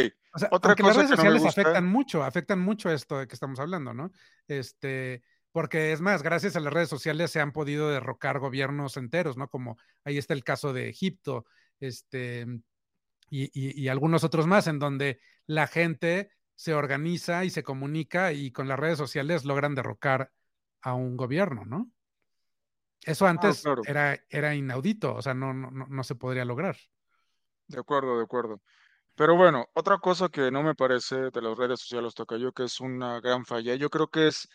[0.52, 4.12] Otra cosa las redes sociales afectan mucho, afectan mucho esto de que estamos hablando, ¿no?
[4.48, 9.38] Este, porque es más, gracias a las redes sociales se han podido derrocar gobiernos enteros,
[9.38, 9.48] ¿no?
[9.48, 11.46] Como ahí está el caso de Egipto,
[11.80, 12.46] este,
[13.30, 18.68] y, algunos otros más, en donde la gente se organiza y se comunica y con
[18.68, 20.32] las redes sociales logran derrocar
[20.82, 21.90] a un gobierno, ¿no?
[23.02, 26.76] Eso antes Era, era inaudito, o sea, no, no, no se podría lograr.
[27.68, 28.62] De acuerdo, de acuerdo.
[29.20, 32.80] Pero bueno, otra cosa que no me parece de las redes sociales, yo que es
[32.80, 34.48] una gran falla, yo creo que es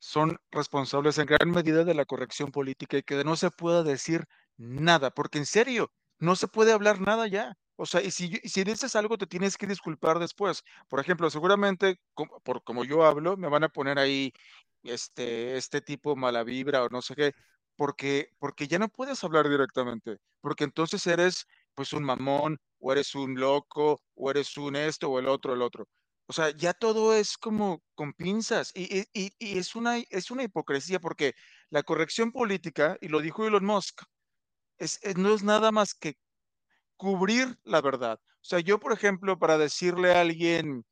[0.00, 4.24] son responsables en gran medida de la corrección política y que no se pueda decir
[4.56, 7.54] nada, porque en serio, no se puede hablar nada ya.
[7.76, 10.64] O sea, y si, si dices algo, te tienes que disculpar después.
[10.88, 12.00] Por ejemplo, seguramente,
[12.42, 14.32] por como yo hablo, me van a poner ahí
[14.82, 17.32] este, este tipo mala vibra o no sé qué,
[17.76, 23.14] porque, porque ya no puedes hablar directamente, porque entonces eres pues un mamón, o eres
[23.14, 25.88] un loco, o eres un esto, o el otro, el otro.
[26.26, 31.34] O sea, ya todo es como con pinzas y, es, una, es una hipocresía porque
[31.70, 34.02] la corrección política, y lo dijo Elon Musk,
[34.78, 36.18] es, no es nada más que
[36.96, 38.20] cubrir la verdad.
[38.42, 40.84] O sea, yo, por ejemplo, para decirle a alguien,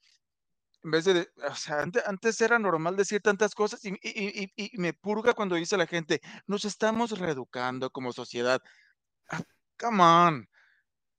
[0.85, 5.35] en vez de, o sea, antes, era normal decir tantas cosas y, y, me purga
[5.35, 8.63] cuando dice la gente, nos estamos reeducando como sociedad.
[9.31, 9.43] Ah,
[9.79, 10.49] come on.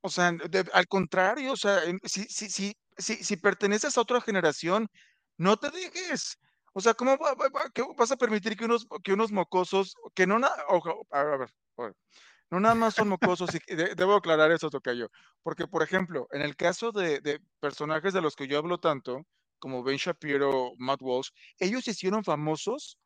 [0.02, 0.34] O sea,
[0.74, 4.88] al contrario, o sea, si, si, si, si, perteneces a otra generación,
[5.38, 6.38] no te dejes.
[6.74, 7.18] O sea, ¿cómo
[7.98, 10.56] vas a permitir que unos, que unos mocosos, que no, nada,
[11.12, 11.50] a ver,
[12.50, 15.10] no nada más son mocosos, y debo aclarar eso, Tocayo,
[15.44, 19.26] porque, por ejemplo, en el caso de, de, personajes de los que yo hablo tanto,
[19.60, 21.30] como Ben Shapiro, Matt Walsh,
[21.60, 22.98] ellos se hicieron famosos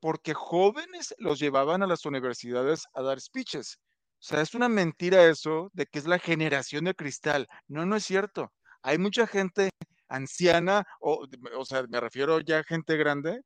[0.00, 3.78] porque jóvenes los llevaban a las universidades a dar speeches.
[4.22, 7.48] O sea, es una mentira eso de que es la generación de cristal.
[7.66, 8.52] No, no es cierto.
[8.82, 9.70] Hay mucha gente
[10.08, 11.26] anciana, o,
[11.58, 13.40] o sea, me refiero ya a gente grande,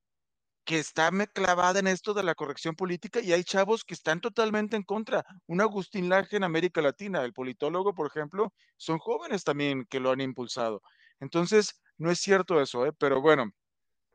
[0.66, 4.76] que está clavada en esto de la corrección política y hay chavos que están totalmente
[4.76, 5.24] en contra.
[5.46, 10.10] Un Agustín Laje en América Latina, el politólogo, por ejemplo, son jóvenes también que lo
[10.10, 10.82] han impulsado.
[11.20, 12.92] Entonces, no es cierto eso, ¿eh?
[12.98, 13.50] pero bueno,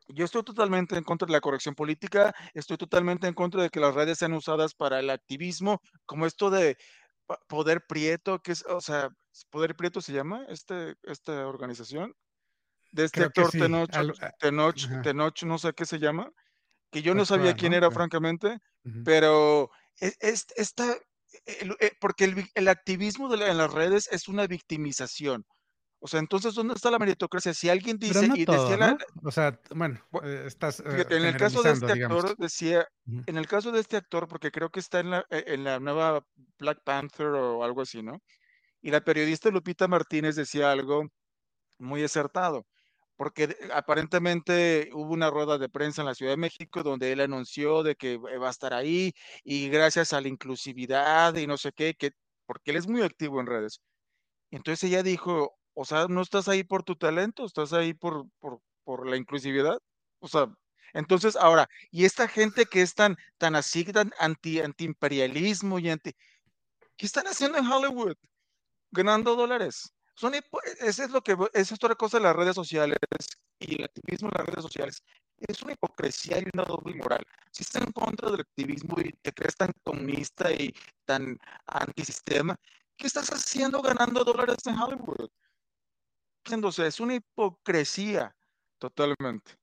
[0.08, 3.80] Yo estoy totalmente en contra de la corrección política, estoy totalmente en contra de que
[3.80, 6.78] las redes sean usadas para el activismo, como esto de
[7.48, 9.10] Poder Prieto, que es, o sea,
[9.50, 12.14] Poder Prieto se llama este, esta organización,
[12.92, 13.90] de este actor Tenoch,
[14.40, 16.32] Tenoch, Tenoch, no sé qué se llama,
[16.92, 18.60] que yo no sabía quién era, francamente,
[19.06, 20.98] pero e, es, esta,
[22.00, 25.46] porque el, el activismo de en las redes es una victimización.
[26.04, 27.54] O sea, entonces, ¿dónde está la meritocracia?
[27.54, 31.62] Si alguien dice y decía la, O sea, bueno, eh, estás eh, en el caso
[31.62, 32.88] de este actor decía,
[33.28, 35.80] en el caso de este actor, porque creo que está en la, e, en la
[35.80, 36.26] nueva
[36.58, 38.20] Black Panther o algo así, ¿no?
[38.82, 41.08] Y la periodista Lupita Martínez decía algo
[41.78, 42.66] muy acertado,
[43.16, 47.84] porque aparentemente hubo una rueda de prensa en la Ciudad de México donde él anunció
[47.84, 51.94] de que va a estar ahí y gracias a la inclusividad y no sé qué,
[51.94, 52.12] que
[52.48, 53.82] porque él es muy activo en redes.
[54.52, 58.62] Entonces ella dijo, o sea, no estás ahí por tu talento, estás ahí por, por,
[58.84, 59.80] por la inclusividad.
[60.20, 60.48] O sea,
[60.94, 66.14] entonces ahora, y esta gente que es tan, tan así, tan anti, anti-imperialismo y anti...
[66.98, 68.16] ¿Qué están haciendo en Hollywood?
[68.92, 69.94] Ganando dólares.
[70.16, 73.00] Son, eso es lo que es otra cosa de las redes sociales
[73.60, 75.04] y el activismo en las redes sociales.
[75.38, 77.26] Es una hipocresía y una doble moral.
[77.52, 80.74] Si estás en contra del activismo y te crees tan comunista y
[81.06, 82.56] tan antisistema,
[82.98, 85.30] ¿qué estás haciendo ganando dólares en Hollywood?
[86.86, 88.36] Es una hipocresía
[88.78, 89.58] totalmente.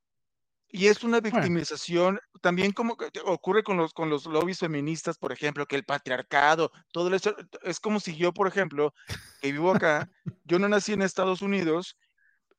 [0.70, 5.64] Y es una victimización, también como ocurre con los, con los lobbies feministas, por ejemplo,
[5.64, 8.92] que el patriarcado, todo eso, es como si yo, por ejemplo,
[9.40, 10.10] que vivo acá,
[10.44, 11.96] yo no nací en Estados Unidos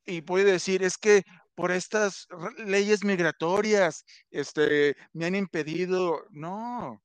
[0.06, 2.28] y puedo decir, es que por estas
[2.66, 7.04] leyes migratorias, este, me han impedido, no,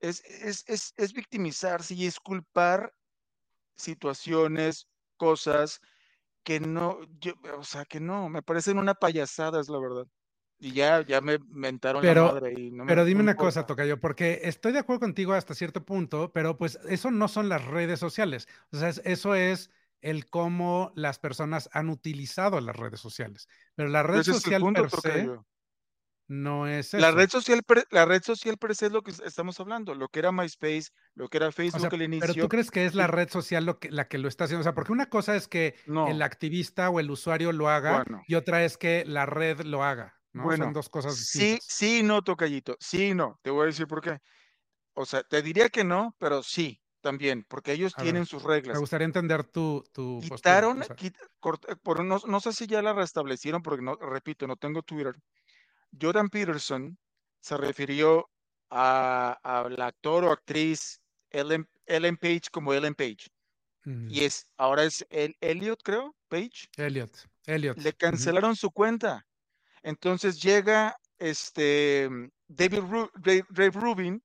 [0.00, 2.94] es, es, es, es victimizarse y es culpar
[3.76, 4.88] situaciones,
[5.18, 5.80] cosas
[6.42, 10.06] que no, yo, o sea, que no, me parecen una payasada, es la verdad.
[10.58, 12.54] Y ya, ya me mentaron pero, la madre.
[12.56, 16.32] Y no pero dime una cosa, Tocayo, porque estoy de acuerdo contigo hasta cierto punto,
[16.32, 18.46] pero pues eso no son las redes sociales.
[18.70, 19.70] O sea, eso es
[20.00, 23.48] el cómo las personas han utilizado las redes sociales.
[23.74, 25.30] Pero la red social per se,
[26.32, 26.98] no es eso.
[26.98, 27.60] La red social,
[27.90, 31.28] la red social per se es lo que estamos hablando, lo que era MySpace, lo
[31.28, 32.26] que era Facebook al inicio.
[32.26, 34.60] Pero tú crees que es la red social lo que, la que lo está haciendo,
[34.60, 35.76] o sea, porque una cosa es que
[36.08, 40.18] el activista o el usuario lo haga y otra es que la red lo haga,
[40.32, 40.44] ¿no?
[40.44, 41.64] Bueno, Son dos cosas distintas.
[41.66, 44.18] Sí, sí, no, Tocayito, sí, no, te voy a decir por qué.
[44.94, 48.74] O sea, te diría que no, pero sí, también, porque ellos tienen sus reglas.
[48.74, 50.82] Me gustaría entender tu, tu Quitaron,
[51.82, 55.14] por, no, no, sé si ya la restablecieron, porque no, repito, no tengo Twitter,
[56.00, 56.98] Jordan Peterson
[57.40, 58.30] se refirió
[58.70, 63.28] a, al actor o actriz Ellen, Ellen, Page como Ellen Page.
[63.84, 66.68] Y es, ahora es el Elliot, creo, Page.
[66.76, 67.10] Elliot,
[67.46, 67.76] Elliot.
[67.78, 69.26] Le cancelaron su cuenta.
[69.82, 72.08] Entonces llega este
[72.46, 72.82] David
[73.50, 74.22] Dave Rubin,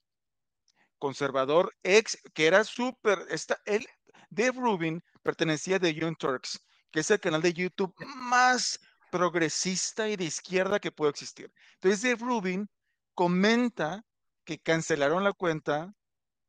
[0.99, 3.25] conservador, ex, que era súper,
[3.65, 3.87] él,
[4.29, 6.59] Dave Rubin pertenecía de Young Turks,
[6.91, 8.79] que es el canal de YouTube más
[9.11, 11.51] progresista y de izquierda que puede existir.
[11.81, 12.67] Entonces, Rubin
[13.13, 14.03] comenta
[14.45, 15.93] que cancelaron la cuenta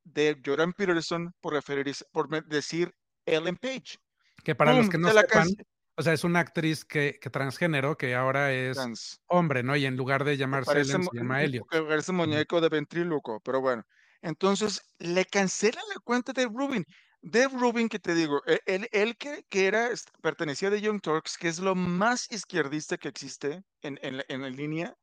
[0.05, 2.93] de Jordan Peterson por, referirse, por decir
[3.27, 3.99] Ellen Page.
[4.45, 5.49] Que para los que no sepan,
[5.97, 8.79] o sea, es una actriz que, que transgénero que ahora es
[9.27, 9.75] hombre, ¿no?
[9.75, 11.69] Y en lugar de llamarse Ellen, se llama Elliot.
[11.69, 13.83] Que parece muñeco de ventríloco, pero bueno.
[14.23, 16.85] Entonces, le cancelan la cuenta de Rubin.
[17.23, 19.91] Dave Rubin, que te digo, e, él, él que, que, era,
[20.23, 24.97] pertenecía de Young Turks, que es lo más izquierdista que existe en, en, en línea,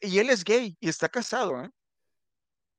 [0.00, 1.70] y él es gay y está casado, ¿eh?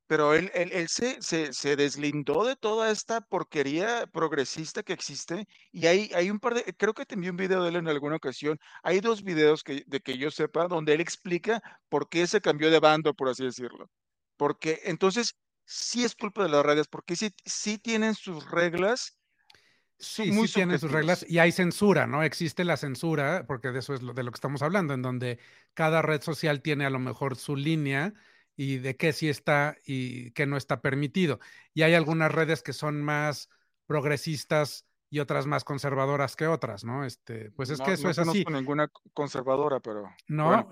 [0.08, 5.46] Pero él, él, él se, se, se, deslindó de toda esta porquería progresista que existe.
[5.72, 7.88] Y hay, hay un par de, creo que te envié un video de él en
[7.88, 8.60] alguna ocasión.
[8.84, 12.70] Hay dos videos que, de que yo sepa donde él explica por qué se cambió
[12.70, 13.90] de bando, por así decirlo.
[14.36, 15.36] Porque entonces
[15.66, 19.18] sí es culpa de las redes, porque sí, sí tienen sus reglas.
[19.98, 22.24] Sí, sí tienen sus reglas y hay censura, ¿no?
[22.24, 25.38] Existe la censura, porque de eso es lo, de lo que estamos hablando, en donde
[25.76, 28.14] cada red social tiene a lo mejor su línea
[28.56, 31.40] y de qué sí está y qué no está permitido.
[31.76, 33.50] Y hay algunas redes que son más
[33.86, 37.04] progresistas y otras más conservadoras que otras, ¿no?
[37.04, 38.46] Este, pues es que eso es así.
[38.46, 40.10] No ninguna conservadora, pero.
[40.28, 40.70] No,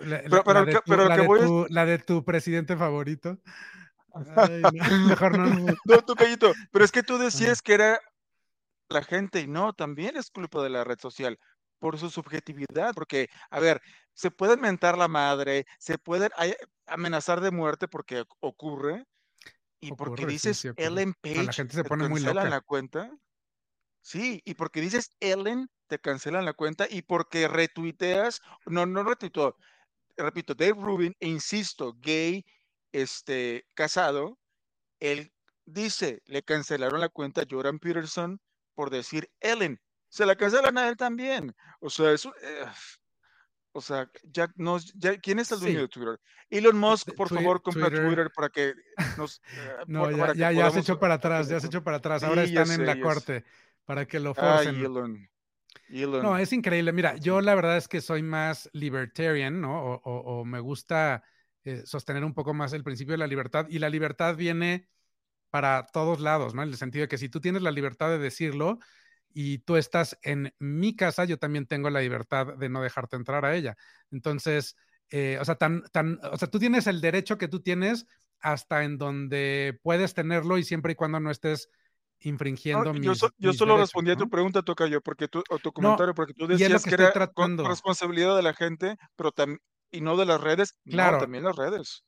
[1.70, 3.38] la de tu presidente favorito.
[5.08, 5.76] mejor no.
[5.86, 6.54] no, tu callito.
[6.72, 8.00] Pero es que tú decías que era
[8.90, 11.40] la gente y no, también es culpa de la red social
[11.80, 13.82] por su subjetividad, porque, a ver,
[14.14, 16.30] se puede mentar la madre, se puede
[16.86, 19.06] amenazar de muerte porque ocurre,
[19.82, 22.44] y porque dices Ellen Page, la gente se pone muy loca.
[22.50, 23.10] la cuenta.
[24.02, 29.56] Sí, y porque dices Ellen, te cancelan la cuenta y porque retuiteas, no, no retuiteó,
[30.18, 32.46] repito, Dave Rubin, e insisto, gay,
[32.92, 34.40] este, casado,
[35.00, 35.34] él
[35.66, 38.42] dice, le cancelaron la cuenta a Jordan Peterson
[38.76, 39.80] por decir Ellen.
[40.10, 41.56] Se la cancelan a él también.
[41.82, 42.66] O sea, eso, eh,
[43.72, 46.20] o sea, ya no, ya, ¿quién es el dueño Sí, de Twitter?
[46.50, 48.08] Elon Musk, por Twi- favor, compra Twitter.
[48.10, 48.74] Twitter para que
[49.16, 51.60] nos, eh, No, por- ya, para que ya, ya se podamos echó para atrás, ya
[51.60, 52.24] se echó para atrás.
[52.24, 53.22] Ahora Sí, ya están en sé, la ya sé.
[53.22, 53.46] corte
[53.86, 54.76] para que lo Ay, forcen.
[54.84, 55.30] Elon,
[56.22, 56.92] No, es increíble.
[56.92, 59.82] Mira, yo la verdad es que soy más libertarian, ¿no?
[59.84, 61.24] O, o- o me gusta
[61.70, 63.68] eh, sostener un poco más el principio de la libertad.
[63.70, 64.88] Y la libertad viene
[65.50, 66.64] para todos lados, ¿no?
[66.64, 68.80] En el sentido de que si tú tienes la libertad de decirlo
[69.34, 73.46] y tú estás en mi casa, yo también tengo la libertad de no dejarte entrar
[73.46, 73.76] a ella.
[74.12, 74.76] Entonces,
[75.10, 78.06] eh, o sea, tan, tan, o sea, tú tienes el derecho que tú tienes
[78.40, 81.70] hasta en donde puedes tenerlo y siempre y cuando no estés
[82.72, 84.30] No, infringiendo yo, so- yo mis solo derechos, respondí a tu ¿no?
[84.30, 87.12] pregunta, Tocayo, porque tú, o tu No, comentario, porque tú es decías que era
[87.64, 89.60] responsabilidad de la gente, pero tam-
[89.92, 90.76] y no de las redes.
[90.86, 92.04] No, Claro, también las redes.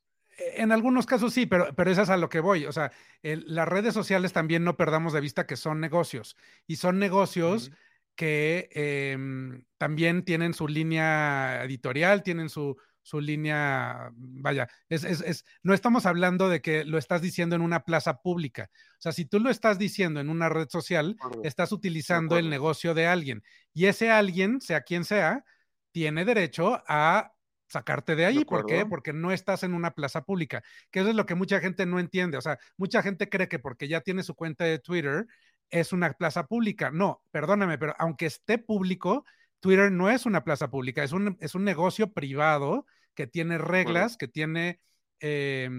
[0.56, 2.66] en algunos casos sí, pero, pero eso es a lo que voy.
[2.66, 6.36] O sea, el- las redes sociales también no perdamos de vista que son negocios
[6.68, 7.72] y son negocios
[8.16, 15.46] que em, también tienen su línea editorial, tienen su, su línea, vaya, es, es, es,
[15.64, 18.70] no estamos hablando de que lo estás diciendo en una plaza pública.
[18.98, 22.94] O sea, si tú lo estás diciendo en una red social, estás utilizando el negocio
[22.94, 25.44] de alguien y ese alguien, sea quien sea,
[25.92, 27.34] tiene derecho a
[27.72, 28.45] sacarte de De ahí.
[28.45, 28.86] ¿Por qué?
[28.86, 30.61] Porque no estás en una plaza pública,
[30.91, 32.38] que eso es lo que mucha gente no entiende.
[32.38, 35.26] O sea, mucha gente cree que porque ya tiene su cuenta de Twitter
[35.69, 36.91] es una plaza pública.
[36.91, 39.26] No, perdóname, pero aunque esté público,
[39.61, 44.17] Twitter no es una plaza pública, es un, es un negocio privado que tiene reglas,
[44.17, 44.80] que tiene
[45.22, 45.69] eh,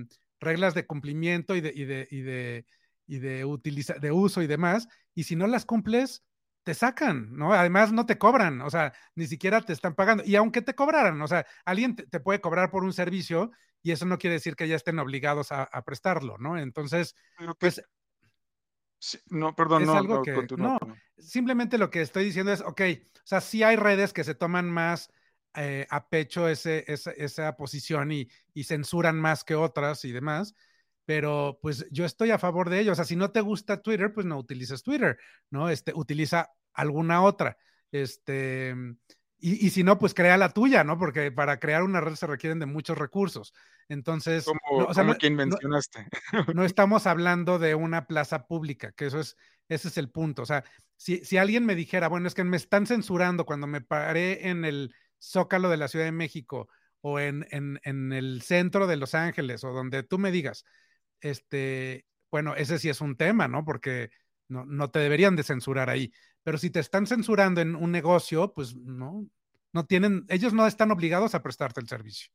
[0.40, 2.66] reglas de cumplimiento y de, y de, y de,
[3.06, 4.88] y de, utiliza, de uso y demás.
[5.14, 6.24] Y si no las cumples,
[6.62, 7.52] te sacan, ¿no?
[7.52, 10.22] Además no te cobran, o sea, ni siquiera te están pagando.
[10.24, 13.50] Y aunque te cobraran, o sea, alguien te, te puede cobrar por un servicio
[13.82, 16.58] y eso no quiere decir que ya estén obligados a, a prestarlo, ¿no?
[16.58, 17.82] Entonces, Pero que, pues
[18.98, 20.78] sí, no, perdón, es no, algo no, que, no,
[21.18, 22.80] simplemente lo que estoy diciendo es, ok,
[23.16, 25.10] o sea, sí hay redes que se toman más
[25.54, 30.54] eh, a pecho ese, esa, esa posición y, y censuran más que otras y demás,
[31.04, 32.92] pero pues yo estoy a favor de ello.
[32.92, 35.18] O sea, si no te gusta Twitter, pues no utilices Twitter,
[35.50, 35.68] ¿no?
[35.68, 37.56] Este, utiliza alguna otra.
[37.90, 38.74] Este,
[39.38, 40.98] y, y, si no, pues crea la tuya, ¿no?
[40.98, 43.52] Porque para crear una red se requieren de muchos recursos.
[43.88, 46.06] Entonces, Como, no, o sea, no, quien no, mencionaste.
[46.54, 49.36] no, estamos hablando de una plaza pública, que eso es,
[49.68, 50.42] ese es el punto.
[50.42, 50.62] O sea,
[50.96, 54.64] si, si alguien me dijera, bueno, es que me están censurando cuando me paré en
[54.64, 56.68] el Zócalo de la Ciudad de México
[57.00, 60.64] o en, en, en el centro de Los Ángeles o donde tú me digas,
[61.22, 63.64] este, bueno, ese sí es un tema, ¿no?
[63.64, 64.10] Porque
[64.48, 66.12] no, no te deberían de censurar ahí.
[66.42, 69.26] Pero si te están censurando en un negocio, pues no,
[69.72, 72.30] no tienen, ellos no están obligados a prestarte el servicio.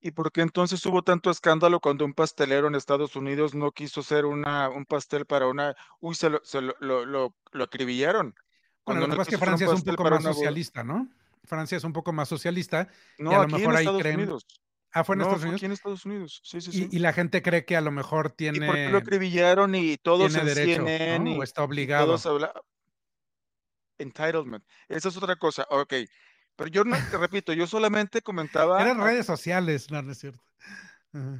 [0.00, 4.00] ¿Y por qué entonces hubo tanto escándalo cuando un pastelero en Estados Unidos no quiso
[4.00, 5.74] hacer una, un pastel para una...
[6.00, 8.34] Uy, se lo, se lo, lo, acribillaron.
[8.84, 10.84] Bueno, lo Cuando que no pasa es que Francia es un poco más una socialista,
[10.84, 11.08] ¿no?
[11.44, 12.88] Francia es un poco más socialista
[13.18, 14.16] y a No, lo aquí en mejor ahí Estados creen.
[14.20, 14.46] Unidos.
[14.92, 15.58] Ah, fue en No, Estados fue Unidos.
[15.58, 16.40] aquí en Estados Unidos.
[16.42, 16.88] Sí, sí, Y, sí.
[16.90, 19.96] y la gente cree que a lo mejor ¿Y por qué lo tiene, acribillaron y
[19.98, 21.38] todos tiene en derecho, CNN ¿no?
[21.38, 22.18] O y, está y obligado.
[22.18, 22.50] todos?
[23.98, 24.64] Entitlement.
[24.88, 25.66] Esa es otra cosa.
[25.70, 25.94] Ok.
[26.56, 28.80] Pero yo no, te repito, yo solamente comentaba...
[28.80, 30.42] Eran redes sociales, no, no es cierto.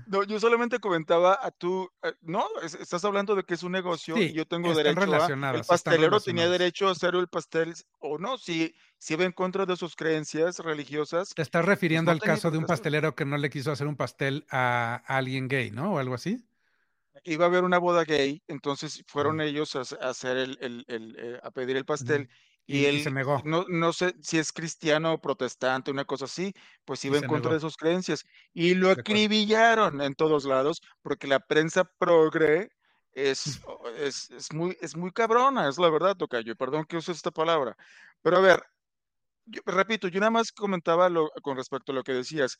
[0.05, 3.72] No, yo solamente comentaba a tú, eh, no, es- estás hablando de que es un
[3.72, 8.16] negocio y yo tengo derecho a, el pastelero tenía derecho a hacer el pastel o
[8.18, 12.12] no, si, si iba en contra de sus creencias religiosas, Te estás pues refiriendo no
[12.12, 15.70] al caso de un pastelero que no le quiso hacer un pastel a, alguien gay,
[15.72, 15.95] ¿no?
[15.95, 16.45] O algo así.
[17.24, 20.85] Iba a haber una boda gay, entonces fueron ellos a, hacer a hacer el, el-
[20.89, 22.29] el, eh, a pedir el pastel
[22.67, 26.05] y Y, y se él, negó, no, no sé si es cristiano o protestante, una
[26.05, 26.53] cosa así,
[26.85, 31.41] pues iba en contra de sus creencias y lo acribillaron en todos lados porque la
[31.41, 32.69] prensa progre
[33.12, 37.12] es, o- es, es muy, es muy cabrona, es la verdad, Tocayo, perdón que use
[37.12, 37.75] esta palabra.
[38.23, 38.62] Pero a ver,
[39.47, 42.57] yo, repito, yo nada más comentaba lo, con respecto a lo que decías,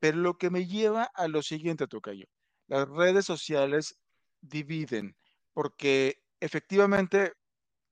[0.00, 2.26] pero lo que me lleva a lo siguiente, Tocayo,
[2.68, 3.96] las redes sociales
[4.42, 5.16] dividen,
[5.54, 7.32] porque efectivamente,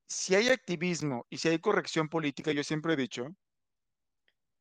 [0.08, 3.28] si hay activismo y si hay corrección política, yo siempre he dicho,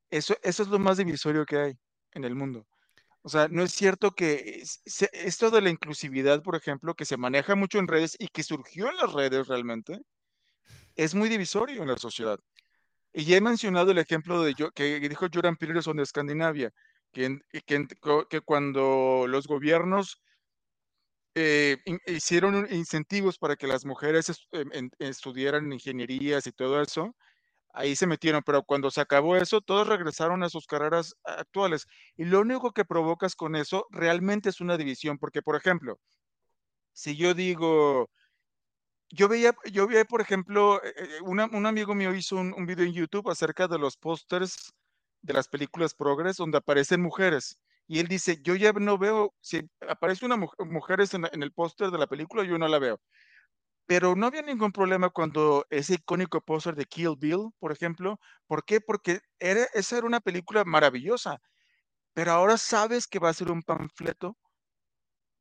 [0.10, 1.74] eso, eso es lo más divisorio que hay
[2.14, 2.68] en el mundo.
[3.24, 7.18] O sea, no es cierto que se- esto de la inclusividad, por ejemplo, que se
[7.18, 10.00] maneja mucho en redes y que surgió en las redes realmente,
[10.96, 12.40] es muy divisorio en la sociedad.
[13.14, 16.72] Y ya he mencionado el ejemplo de que dijo Jordan Peterson de Escandinavia,
[17.14, 17.88] que, que,
[18.30, 20.22] que cuando los gobiernos
[21.36, 21.78] eh,
[22.08, 27.16] hicieron incentivos para que las mujeres em, estudiaran ingenierías y todo eso,
[27.74, 31.88] ahí se metieron, pero cuando se acabó eso, todos regresaron a sus carreras actuales.
[32.18, 36.00] Y lo único que provocas con eso realmente es una división, porque, por ejemplo,
[36.94, 38.10] si yo digo,
[39.10, 42.86] yo veía, yo veía, por ejemplo, eh, eh, un amigo mío hizo un, un video
[42.86, 44.74] en YouTube acerca de los pósters
[45.22, 47.58] de las películas progres donde aparecen mujeres.
[47.88, 51.92] Y él dice, yo ya no veo, si aparece una mujer, en, en el póster
[51.92, 53.00] de la película, yo no la veo.
[53.86, 58.64] Pero no había ningún problema cuando ese icónico póster de Kill Bill, por ejemplo, ¿por
[58.66, 58.82] qué?
[58.82, 61.40] Porque era, esa era una película maravillosa,
[62.14, 64.38] pero ahora sabes que va a ser un panfleto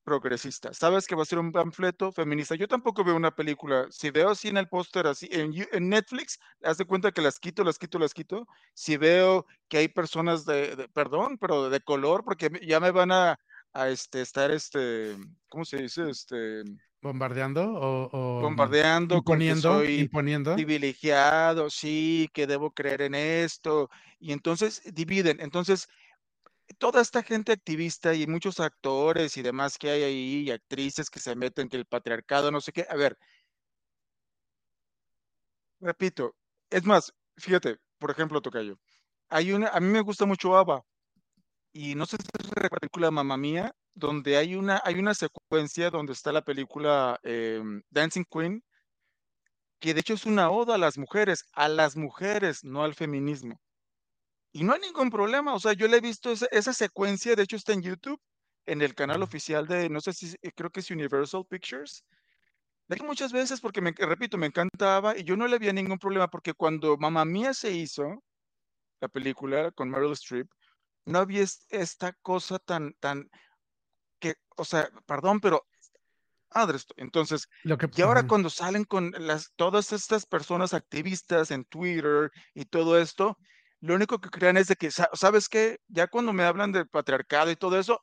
[0.03, 0.73] progresista.
[0.73, 2.55] Sabes que va a ser un panfleto feminista.
[2.55, 3.87] Yo tampoco veo una película.
[3.91, 7.39] Si veo así en el póster, así en, en, Netflix, haz de cuenta que las
[7.39, 8.47] quito, las quito, las quito.
[8.75, 13.39] Si veo que hay personas de, perdón, pero de color, porque ya me van a,
[13.73, 15.17] a este, estar, este,
[15.49, 16.11] ¿cómo se dice?
[16.11, 16.63] Este,
[17.01, 20.55] bombardeando o, bombardeando, imponiendo, soy imponiendo.
[20.55, 23.91] privilegiado, sí, que debo creer en esto.
[24.21, 25.41] Y entonces dividen.
[25.41, 25.89] Entonces,
[26.79, 31.21] toda esta gente activista y muchos actores y demás que hay ahí, y actrices que
[31.21, 32.87] se meten que el patriarcado, no sé qué.
[32.89, 33.19] A ver,
[35.81, 36.35] repito,
[36.71, 38.79] es más, fíjate, por ejemplo, Tocayo,
[39.31, 40.85] hay una, a mí me gusta mucho ABBA,
[41.73, 45.91] y no sé si es la película Mamma Mía, donde hay una, hay una secuencia
[45.91, 48.63] donde está la película em, Dancing Queen,
[49.81, 53.61] que de hecho es una oda a las mujeres, a las mujeres, no al feminismo.
[54.53, 57.57] Y no hay ningún problema, o sea, yo le he visto esa, secuencia, de hecho
[57.57, 58.21] está en YouTube,
[58.67, 62.05] en el canal oficial de, no sé si, creo que es Universal Pictures.
[62.89, 66.29] De muchas veces, porque, me, repito, me encantaba y yo no le había ningún problema,
[66.29, 68.23] porque cuando Mamá Mía se hizo,
[69.01, 70.49] la película con Meryl Streep,
[71.07, 73.31] no había esta cosa tan, tan,
[74.19, 75.67] que, o sea, perdón, pero
[76.97, 77.49] entonces,
[77.97, 83.39] y ahora cuando salen con las, todas estas personas activistas en Twitter y todo esto,
[83.83, 85.81] lo único que crean es de que, ¿sabes qué?
[85.89, 88.01] Ya cuando me hablan del patriarcado y todo eso,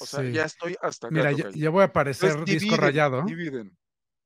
[0.00, 1.14] o sea, ya estoy hasta acá.
[1.14, 3.24] Mira, yo, voy a parecer disco rayado.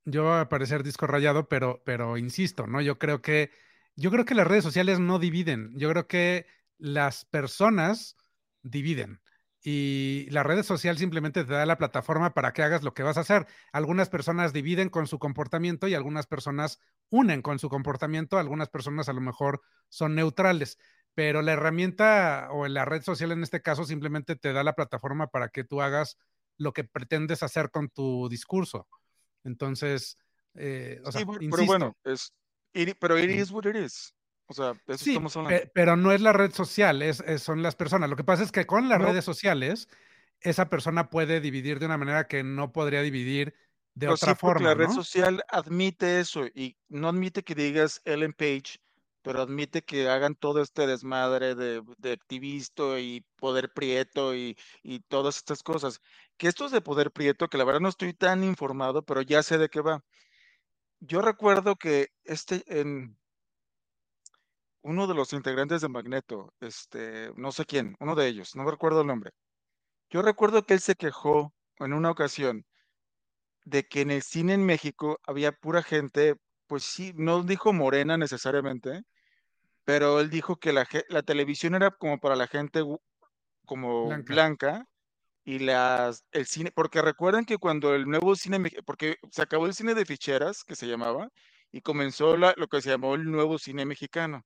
[0.06, 2.80] Yo voy a parecer disco rayado, pero, pero insisto, ¿no?
[2.80, 3.50] Yo creo que,
[3.96, 5.72] yo creo que las redes sociales no dividen.
[5.76, 6.46] Yo creo que
[6.78, 8.16] las personas
[8.62, 9.20] dividen
[9.66, 13.16] y la red social simplemente te da la plataforma para que hagas lo que vas
[13.16, 13.46] a hacer.
[13.72, 19.08] Algunas personas dividen con su comportamiento y algunas personas unen con su comportamiento, algunas personas
[19.08, 20.78] a lo mejor son neutrales,
[21.14, 25.28] pero la herramienta o la red social en este caso simplemente te da la plataforma
[25.28, 26.18] para que tú hagas
[26.58, 28.86] lo que pretendes hacer con tu discurso.
[29.44, 30.18] Entonces,
[30.56, 32.34] eh, o sea, pero bueno, es,
[33.00, 34.13] pero it is what it is.
[34.46, 35.18] O sea, eso sí,
[35.72, 38.10] pero no es la red social, es, son las personas.
[38.10, 39.88] Lo que pasa es que con las redes sociales,
[40.40, 43.54] esa persona puede dividir de una manera que no podría dividir
[43.94, 44.68] de otra forma.
[44.68, 48.78] La red social admite eso y no admite que digas Ellen Page,
[49.22, 55.00] pero admite que hagan todo este desmadre de, de activista y poder prieto y, y,
[55.00, 56.02] todas estas cosas.
[56.36, 59.42] Que esto es de poder prieto, que la verdad no estoy tan informado, pero ya
[59.42, 60.04] sé de qué va.
[61.00, 63.16] Yo recuerdo que este en
[64.84, 69.00] uno de los integrantes de Magneto, este, no sé quién, uno de ellos, no recuerdo
[69.00, 69.30] el nombre.
[70.10, 72.66] Yo recuerdo que él se quejó en una ocasión
[73.64, 78.18] de que en el cine en México había pura gente, pues sí, no dijo morena
[78.18, 79.02] necesariamente,
[79.84, 82.82] pero él dijo que la, la televisión era como para la gente
[83.64, 84.84] como blanca.
[85.44, 89.74] y las, el cine, porque recuerden que cuando el nuevo cine, porque se acabó el
[89.74, 91.30] cine de ficheras, que se llamaba,
[91.72, 94.44] y comenzó lo que se llamó el nuevo cine mexicano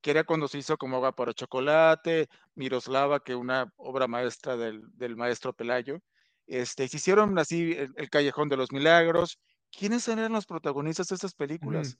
[0.00, 5.16] que era cuando se hizo como Agua para Chocolate, Miroslava, que una obra maestra del,
[5.16, 6.00] maestro Pelayo.
[6.46, 9.38] Este, se hicieron así el, Callejón de los Milagros.
[9.70, 11.98] ¿Quiénes eran los protagonistas de estas películas?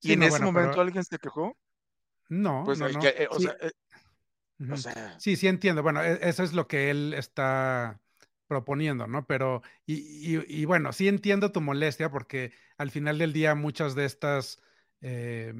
[0.00, 1.56] ¿Y en ese momento alguien se quejó?
[2.28, 3.00] No, pues, no, no.
[3.04, 3.38] Eh, o,
[4.76, 5.82] Sea, Sí, sí entiendo.
[5.82, 8.00] Bueno, e, eso es lo que él está
[8.46, 9.26] proponiendo, ¿no?
[9.26, 14.04] Pero, y, y, bueno, sí entiendo tu molestia porque al final del día muchas de
[14.04, 14.62] estas
[15.00, 15.52] eh,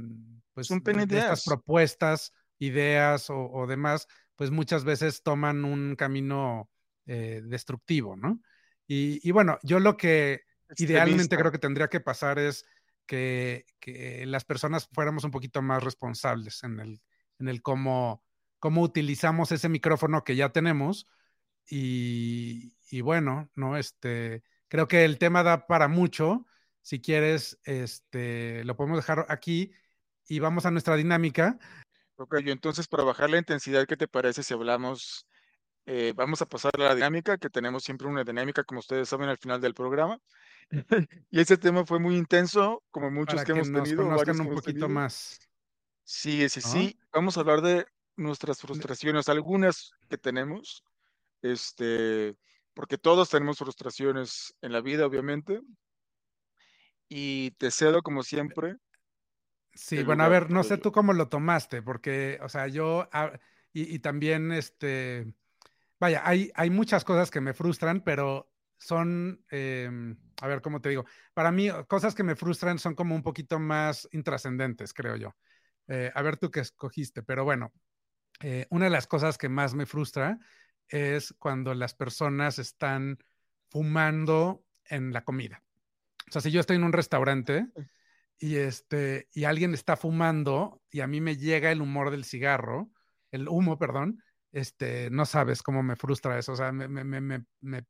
[0.52, 6.70] pues un de estas propuestas, ideas o, demás, pues muchas veces toman un camino
[7.06, 8.40] eh, destructivo, ¿no?
[8.88, 10.42] Y, bueno, yo lo que
[10.76, 12.64] idealmente creo que tendría que pasar es
[13.04, 13.66] que,
[14.26, 17.02] las personas fuéramos un poquito más responsables en el,
[17.38, 18.22] en el cómo,
[18.58, 21.06] cómo utilizamos ese micrófono que ya tenemos.
[21.68, 23.76] Y, y, bueno, ¿no?
[23.76, 26.46] Este, creo que el tema da para mucho
[26.86, 29.72] si quieres, este, lo podemos dejar aquí
[30.28, 31.58] y vamos a nuestra dinámica.
[32.14, 35.26] Ok, yo entonces para bajar la intensidad, ¿qué te parece si hablamos
[35.84, 39.28] Eh, vamos a pasar a la dinámica, que tenemos siempre una dinámica, como ustedes saben,
[39.28, 40.20] al final del programa.
[41.30, 44.48] y ese tema fue muy intenso, como muchos Para que que hemos nos tenido, un
[44.54, 44.88] poquito tenido.
[44.88, 45.40] más,
[46.04, 46.96] Sí, sí, sí.
[47.12, 47.84] Vamos a hablar de
[48.14, 50.84] nuestras frustraciones, algunas que tenemos,
[51.42, 52.36] este,
[52.74, 55.60] porque todos tenemos frustraciones en la vida, obviamente.
[57.08, 58.76] Y te cedo, como siempre,
[59.76, 63.38] Sí, bueno, a ver, no sé tú cómo lo tomaste, porque, o sea, yo, ah,
[63.74, 65.26] y, y también, este,
[66.00, 70.88] vaya, hay, hay muchas cosas que me frustran, pero son, em, a ver, ¿cómo te
[70.88, 71.04] digo?
[71.34, 75.36] Para mí, cosas que me frustran son como un poquito más intrascendentes, creo yo.
[75.88, 77.72] Eh, a ver tú qué escogiste, pero bueno,
[78.40, 80.38] eh, una de las cosas que más me frustra
[80.88, 83.18] es cuando las personas están
[83.68, 85.65] fumando en la comida.
[86.28, 87.66] O sea, si yo estoy en un restaurante
[88.38, 92.90] y este y alguien está fumando y a mí me llega el humor del cigarro,
[93.30, 94.22] el humo, perdón,
[94.52, 97.84] este, no sabes cómo me frustra eso, o sea, me, me, me, me,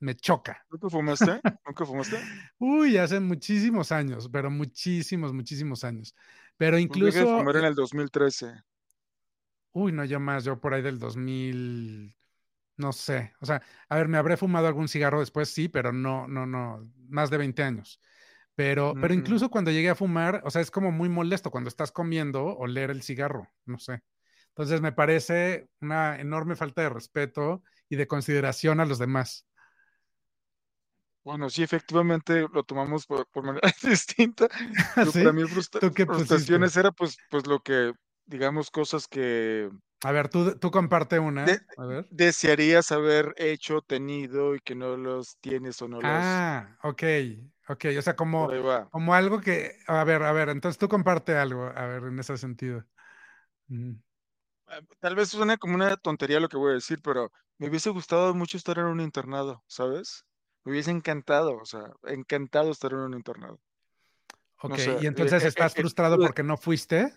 [0.00, 0.64] me choca.
[0.70, 1.40] ¿Nunca fumaste?
[1.66, 2.16] ¿Nunca fumaste?
[2.58, 6.14] Uy, hace muchísimos años, pero muchísimos, muchísimos años.
[6.56, 8.52] Pero incluso, fumar en el 2013.
[9.72, 12.14] uy, no, yo más, yo por ahí del 2000,
[12.78, 16.28] no sé, o sea, a ver, me habré fumado algún cigarro después, sí, pero no,
[16.28, 18.00] no, no, más de 20 años.
[18.56, 21.68] Pero, pero Mm, incluso cuando llegué a fumar, o sea, es como muy molesto cuando
[21.68, 24.02] estás comiendo oler el cigarro, no sé.
[24.50, 29.46] Entonces me parece una enorme falta de respeto y de consideración a los demás.
[31.24, 34.48] Bueno, sí, efectivamente lo tomamos por, por manera distinta.
[35.00, 35.32] Yo para ¿Sí?
[35.32, 36.58] mí frustra- ¿Tú qué pusiste?
[36.58, 37.92] frustraciones era pues, pues lo que,
[38.28, 39.70] digamos, cosas que
[40.04, 41.44] A ver, tú, tú comparte de- una.
[41.76, 42.06] A ver.
[42.10, 46.04] desearías haber hecho, tenido y que no los tienes o no los...
[46.04, 47.02] Ah, ok,
[47.68, 47.84] ok.
[47.98, 48.48] O sea, como,
[48.90, 52.36] como algo que, a ver, a ver, entonces tú comparte algo, a ver, en ese
[52.36, 52.84] sentido.
[53.68, 53.94] Mm.
[54.66, 57.90] Ah, Tal vez suene como una tontería lo que voy a decir, pero me hubiese
[57.90, 60.24] gustado mucho estar en un internado, ¿sabes?
[60.64, 63.58] Me hubiese encantado, o sea, encantado estar en un internado.
[64.60, 67.12] Ok, No sé, y eh, entonces eh, eh, estás el frustrado porque no fuiste.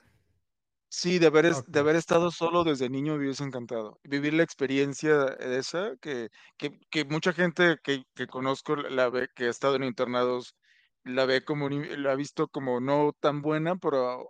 [0.91, 3.99] Sí, de haber, es- de haber estado solo desde niño me hubiese encantado.
[4.03, 9.29] Vivir la experiencia de esa, que, que, que mucha gente que, que conozco la ve,
[9.35, 10.55] que ha estado en internados,
[11.03, 14.29] la ve como, la ha visto como no tan buena, pero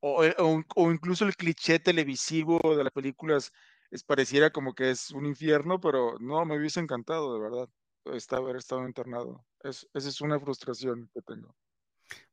[0.00, 3.52] O, eh, o, o incluso el cliché televisivo de las películas
[3.90, 7.68] es, pareciera como que es un infierno, pero no, me hubiese encantado, de verdad,
[8.16, 9.44] estar, haber estado internado.
[9.64, 11.56] Es, esa es una frustración que tengo.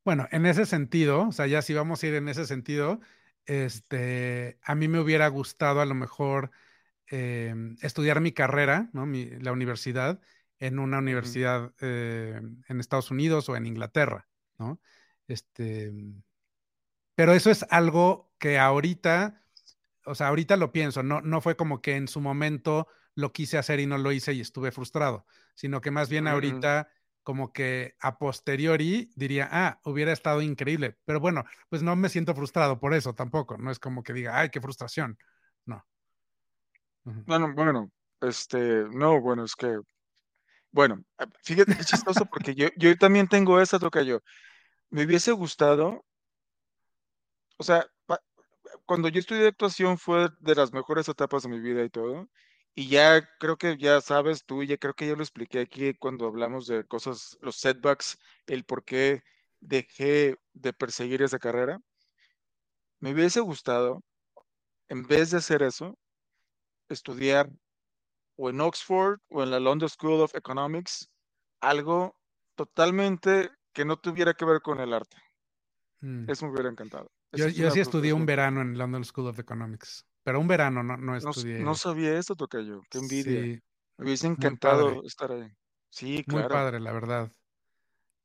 [0.04, 3.00] Bueno, en ese sentido, o sea, ya si vamos a ir en ese sentido,
[3.46, 6.52] este, a mí me hubiera gustado a lo mejor
[7.12, 9.06] eh, estudiar mi carrera, ¿no?
[9.06, 10.22] Mi- la universidad,
[10.60, 14.30] en una universidad eh, en Estados Unidos o en Inglaterra,
[14.60, 14.82] ¿no?
[15.28, 15.92] Este,
[17.16, 19.42] pero eso es algo que ahorita,
[20.06, 23.58] o sea, ahorita lo pienso, no, no fue como que en su momento lo quise
[23.58, 25.26] hacer y no lo hice y estuve frustrado,
[25.56, 26.90] sino que más bien ahorita
[27.26, 32.36] como que a posteriori diría, ah, hubiera estado increíble, pero bueno, pues no me siento
[32.36, 35.18] frustrado por eso tampoco, no es como que diga, ay, qué frustración,
[35.66, 35.84] no.
[37.04, 39.76] Bueno, bueno, este, no, bueno, es que,
[40.72, 44.20] bueno, ah, fíjate qué chistoso, porque yo, yo también tengo esa toca yo.
[44.92, 46.06] Me hubiese gustado,
[47.58, 47.88] o sea,
[48.86, 52.30] cuando yo estudié actuación fue de las mejores etapas de mi vida y todo.
[52.76, 55.94] Y ya creo que ya sabes tú, y ya creo que ya lo expliqué aquí
[55.94, 58.18] cuando hablamos de cosas, los setbacks,
[58.48, 59.24] el por qué
[59.62, 61.80] dejé de perseguir esa carrera.
[63.00, 64.04] Me hubiese gustado,
[64.90, 65.98] en vez de hacer eso,
[66.90, 67.50] estudiar
[68.36, 71.10] o en Oxford o en la London School of Economics,
[71.62, 72.16] algo
[72.56, 75.18] totalmente que no tuviera que ver con el arte.
[76.02, 76.30] Mm.
[76.30, 77.10] Eso me hubiera encantado.
[77.32, 80.98] Yo, yo sí estudié un verano en London School of Economics, pero un verano no,
[80.98, 81.76] no No, s- no estudié.
[81.76, 82.82] sabía esto, Tocayo.
[82.90, 83.24] Qué envidia.
[83.24, 83.62] Sí,
[83.98, 85.48] Me hubiese encantado estar ahí.
[85.92, 87.32] Sí, muy padre, la verdad.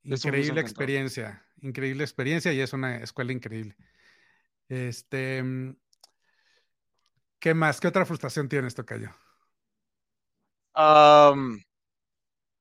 [0.03, 3.77] Increíble experiencia, increíble experiencia y es una escuela increíble.
[4.71, 5.77] Este, mm,
[7.39, 7.81] ¿qué más?
[7.81, 9.11] ¿Qué otra frustración tienes, Tocayo?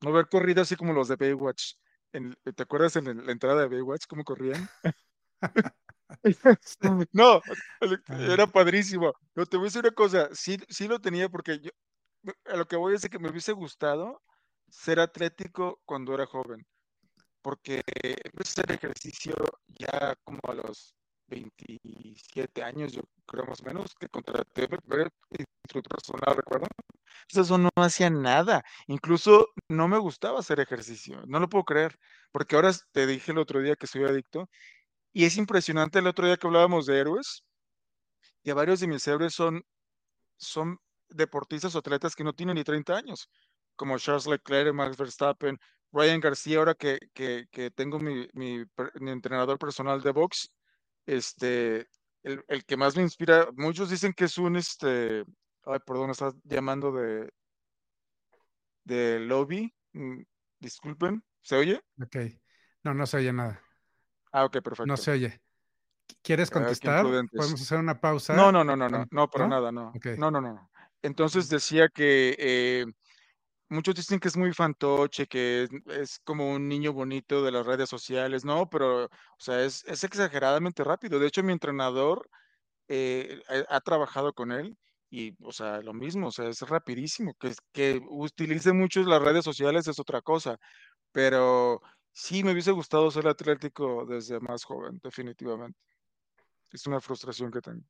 [0.02, 1.76] No ver corridas así como los de Baywatch.
[2.12, 4.68] En- ¿te acuerdas en el- la entrada de Baywatch cómo corrían?
[7.14, 7.42] No,
[7.82, 9.14] el- Ah, era padrísimo.
[9.36, 11.70] No, te voy a decir una cosa, sí, sí lo tenía porque yo,
[12.46, 14.22] a lo que voy es que me hubiese gustado
[14.70, 16.66] ser atlético cuando era joven,
[17.42, 19.36] porque empecé a hacer ejercicio
[19.70, 20.96] ya como a los
[21.28, 26.68] 27 años, yo creo más o menos, que contraté mi primer instructor personal, ¿recuerdo?
[27.24, 31.98] Entonces eso no hacía nada, incluso no me gustaba hacer ejercicio, no lo puedo creer,
[32.32, 34.50] porque ahora te dije el otro día que soy adicto
[35.14, 37.44] y es impresionante el otro día que hablábamos de héroes,
[38.44, 39.64] que varios de mis héroes son,
[40.38, 40.80] son
[41.10, 43.30] deportistas o atletas que no tienen ni 30 años,
[43.76, 45.58] como Charles Leclerc, Max Verstappen,
[45.92, 48.64] Ryan García, ahora que, que, tengo mi, mi,
[49.10, 50.52] entrenador personal de box,
[51.06, 51.88] este,
[52.24, 55.24] el, el, que más me inspira, muchos dicen que es un, este,
[55.66, 57.32] ay, perdón, estás llamando de,
[58.84, 60.22] de lobby, mm,
[60.60, 61.82] disculpen, ¿se oye?
[62.02, 62.18] Ok,
[62.84, 63.64] no, no se oye nada.
[64.32, 64.86] Ah, ok, perfecto.
[64.86, 65.42] No se oye.
[66.22, 67.04] ¿Quieres contestar?
[67.04, 68.36] Podemos hacer una pausa.
[68.36, 69.92] No, no, no, no, no, no, para nada, no.
[69.96, 70.18] Okay.
[70.18, 70.70] No, no, no.
[71.02, 72.86] Entonces decía que eh,
[73.70, 77.66] muchos dicen que es muy fantoche, que es, es, como un niño bonito de las
[77.66, 81.20] redes sociales, no, pero, o sea, es, es exageradamente rápido.
[81.20, 82.30] De hecho, mi entrenador
[82.88, 84.78] eh, ha, ha, trabajado con él
[85.10, 87.34] y, o sea, lo mismo, o sea, es rapidísimo.
[87.40, 90.58] Que, que utilice mucho las redes sociales es otra cosa,
[91.12, 91.82] pero
[92.20, 95.80] sí me hubiese gustado ser atlético desde más joven, definitivamente.
[96.72, 97.84] Es una frustración que tengo.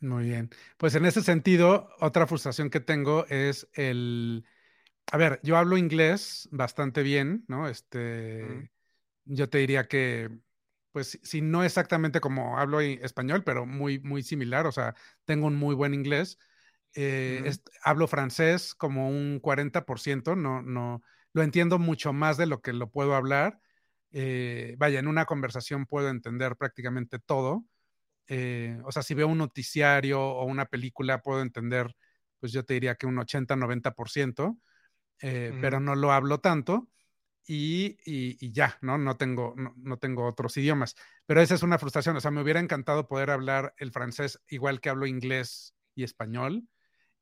[0.00, 0.50] Muy bien.
[0.76, 4.44] Pues en ese sentido, otra frustración que tengo es el...
[5.10, 7.68] A ver, yo hablo inglés bastante bien, ¿no?
[7.68, 9.34] Este, mm.
[9.34, 10.30] yo te diría que,
[10.92, 15.56] pues, si no exactamente como hablo español, pero muy, muy similar, o sea, tengo un
[15.56, 16.38] muy buen inglés.
[16.94, 17.46] Eh, mm.
[17.46, 22.72] es, hablo francés como un 40%, no, no, lo entiendo mucho más de lo que
[22.72, 23.58] lo puedo hablar.
[24.10, 27.64] Eh, vaya, en una conversación puedo entender prácticamente todo.
[28.26, 31.94] Eh, o sea, si veo un noticiario o una película, puedo entender,
[32.38, 34.58] pues yo te diría que un 80-90%,
[35.22, 36.88] eh, pero no lo hablo tanto.
[37.44, 38.98] Y, y, ya, ¿no?
[38.98, 40.94] No tengo, no, no, tengo otros idiomas.
[41.26, 42.16] Pero esa es una frustración.
[42.16, 46.68] O sea, me hubiera encantado poder hablar el francés igual que hablo inglés y español.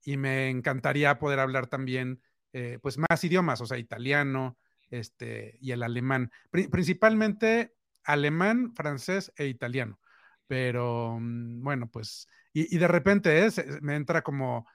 [0.03, 2.21] Y me encantaría poder hablar también
[2.53, 4.59] eh, pues más idiomas, o sea, italiano
[4.91, 6.31] este, y el alemán.
[6.51, 7.75] principalmente
[8.05, 10.01] alemán, francés e italiano.
[10.47, 14.67] Pero mm, bueno, pues, y, y de repente es, me entra como,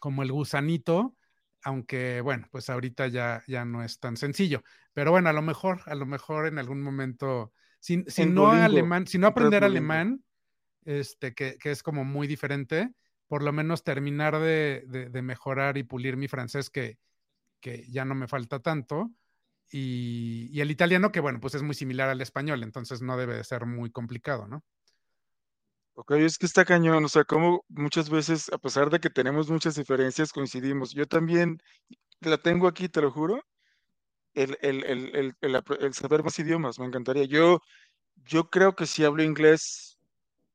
[0.00, 1.16] como el gusanito,
[1.62, 4.62] aunque bueno, pues ahorita ya, ya no es tan sencillo.
[4.92, 9.06] Pero bueno, a lo mejor, a lo mejor en algún momento, si, si no alemán,
[9.06, 10.24] si no aprender alemán,
[10.84, 12.92] este, que, que, es como muy diferente,
[13.28, 16.98] por lo menos terminar de, mejorar y pulir mi francés, que,
[17.60, 19.10] que, ya no me falta tanto.
[19.70, 23.36] Y, y, el italiano, que bueno, pues es muy similar al español, entonces no debe
[23.36, 24.64] de ser muy complicado, ¿no?
[25.94, 29.50] Ok, es que está cañón, o sea, como muchas veces, a pesar de que tenemos
[29.50, 30.92] muchas diferencias, coincidimos.
[30.92, 31.60] Yo también
[32.20, 33.42] la tengo aquí, te lo juro,
[34.34, 35.36] el, el, el,
[35.80, 37.24] el saber más idiomas, me encantaría.
[37.24, 37.60] Yo,
[38.26, 39.98] yo creo que si hablo inglés,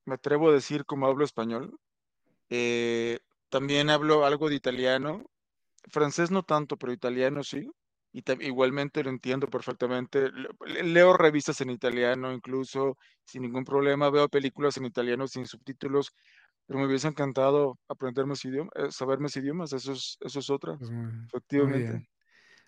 [0.06, 1.78] me atrevo a decir como hablo español.
[2.50, 3.20] Eh,
[3.50, 5.26] también hablo algo de italiano.
[5.90, 7.70] Francés no tanto, pero italiano sí.
[8.12, 10.30] Y igualmente lo entiendo perfectamente.
[10.84, 14.10] Leo revistas en italiano incluso sin ningún problema.
[14.10, 16.12] Veo películas en italiano sin subtítulos.
[16.66, 19.74] Pero me hubiese encantado aprender más idiomas, eh, saber más idiomas.
[19.74, 20.90] Eso es, eso es otra, pues
[21.28, 22.08] efectivamente.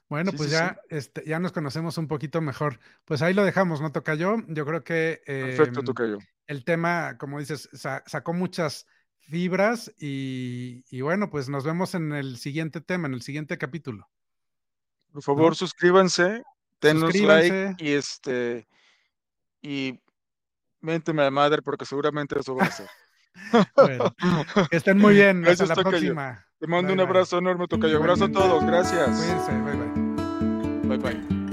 [0.10, 2.80] Bueno, pues ya, Este, ya nos conocemos un poquito mejor.
[3.06, 4.36] Pues ahí lo dejamos, ¿no, Tocayo?
[4.48, 6.18] Yo creo que Perfecto, em, Tocayo.
[6.48, 8.86] el tema, como dices, sacó muchas
[9.30, 14.10] fibras y, y, bueno, pues nos vemos en el siguiente tema, en el siguiente capítulo.
[15.12, 15.56] Por favor, ¿no?
[15.56, 16.44] suscríbanse,
[16.82, 18.68] denos like y este
[19.62, 20.00] y
[20.82, 22.88] ménteme a la madre porque seguramente eso va a ser.
[23.76, 24.14] bueno,
[24.70, 25.42] que estén muy bien.
[25.42, 26.46] Gracias, Hasta la próxima.
[26.60, 27.46] Te mando bye, un abrazo bye.
[27.46, 27.98] enorme, Tocayo.
[27.98, 28.66] Abrazo a todos.
[28.66, 29.18] Gracias.
[29.18, 29.52] Cuídense.
[29.52, 30.98] Bye, bye.
[30.98, 31.45] Bye, bye.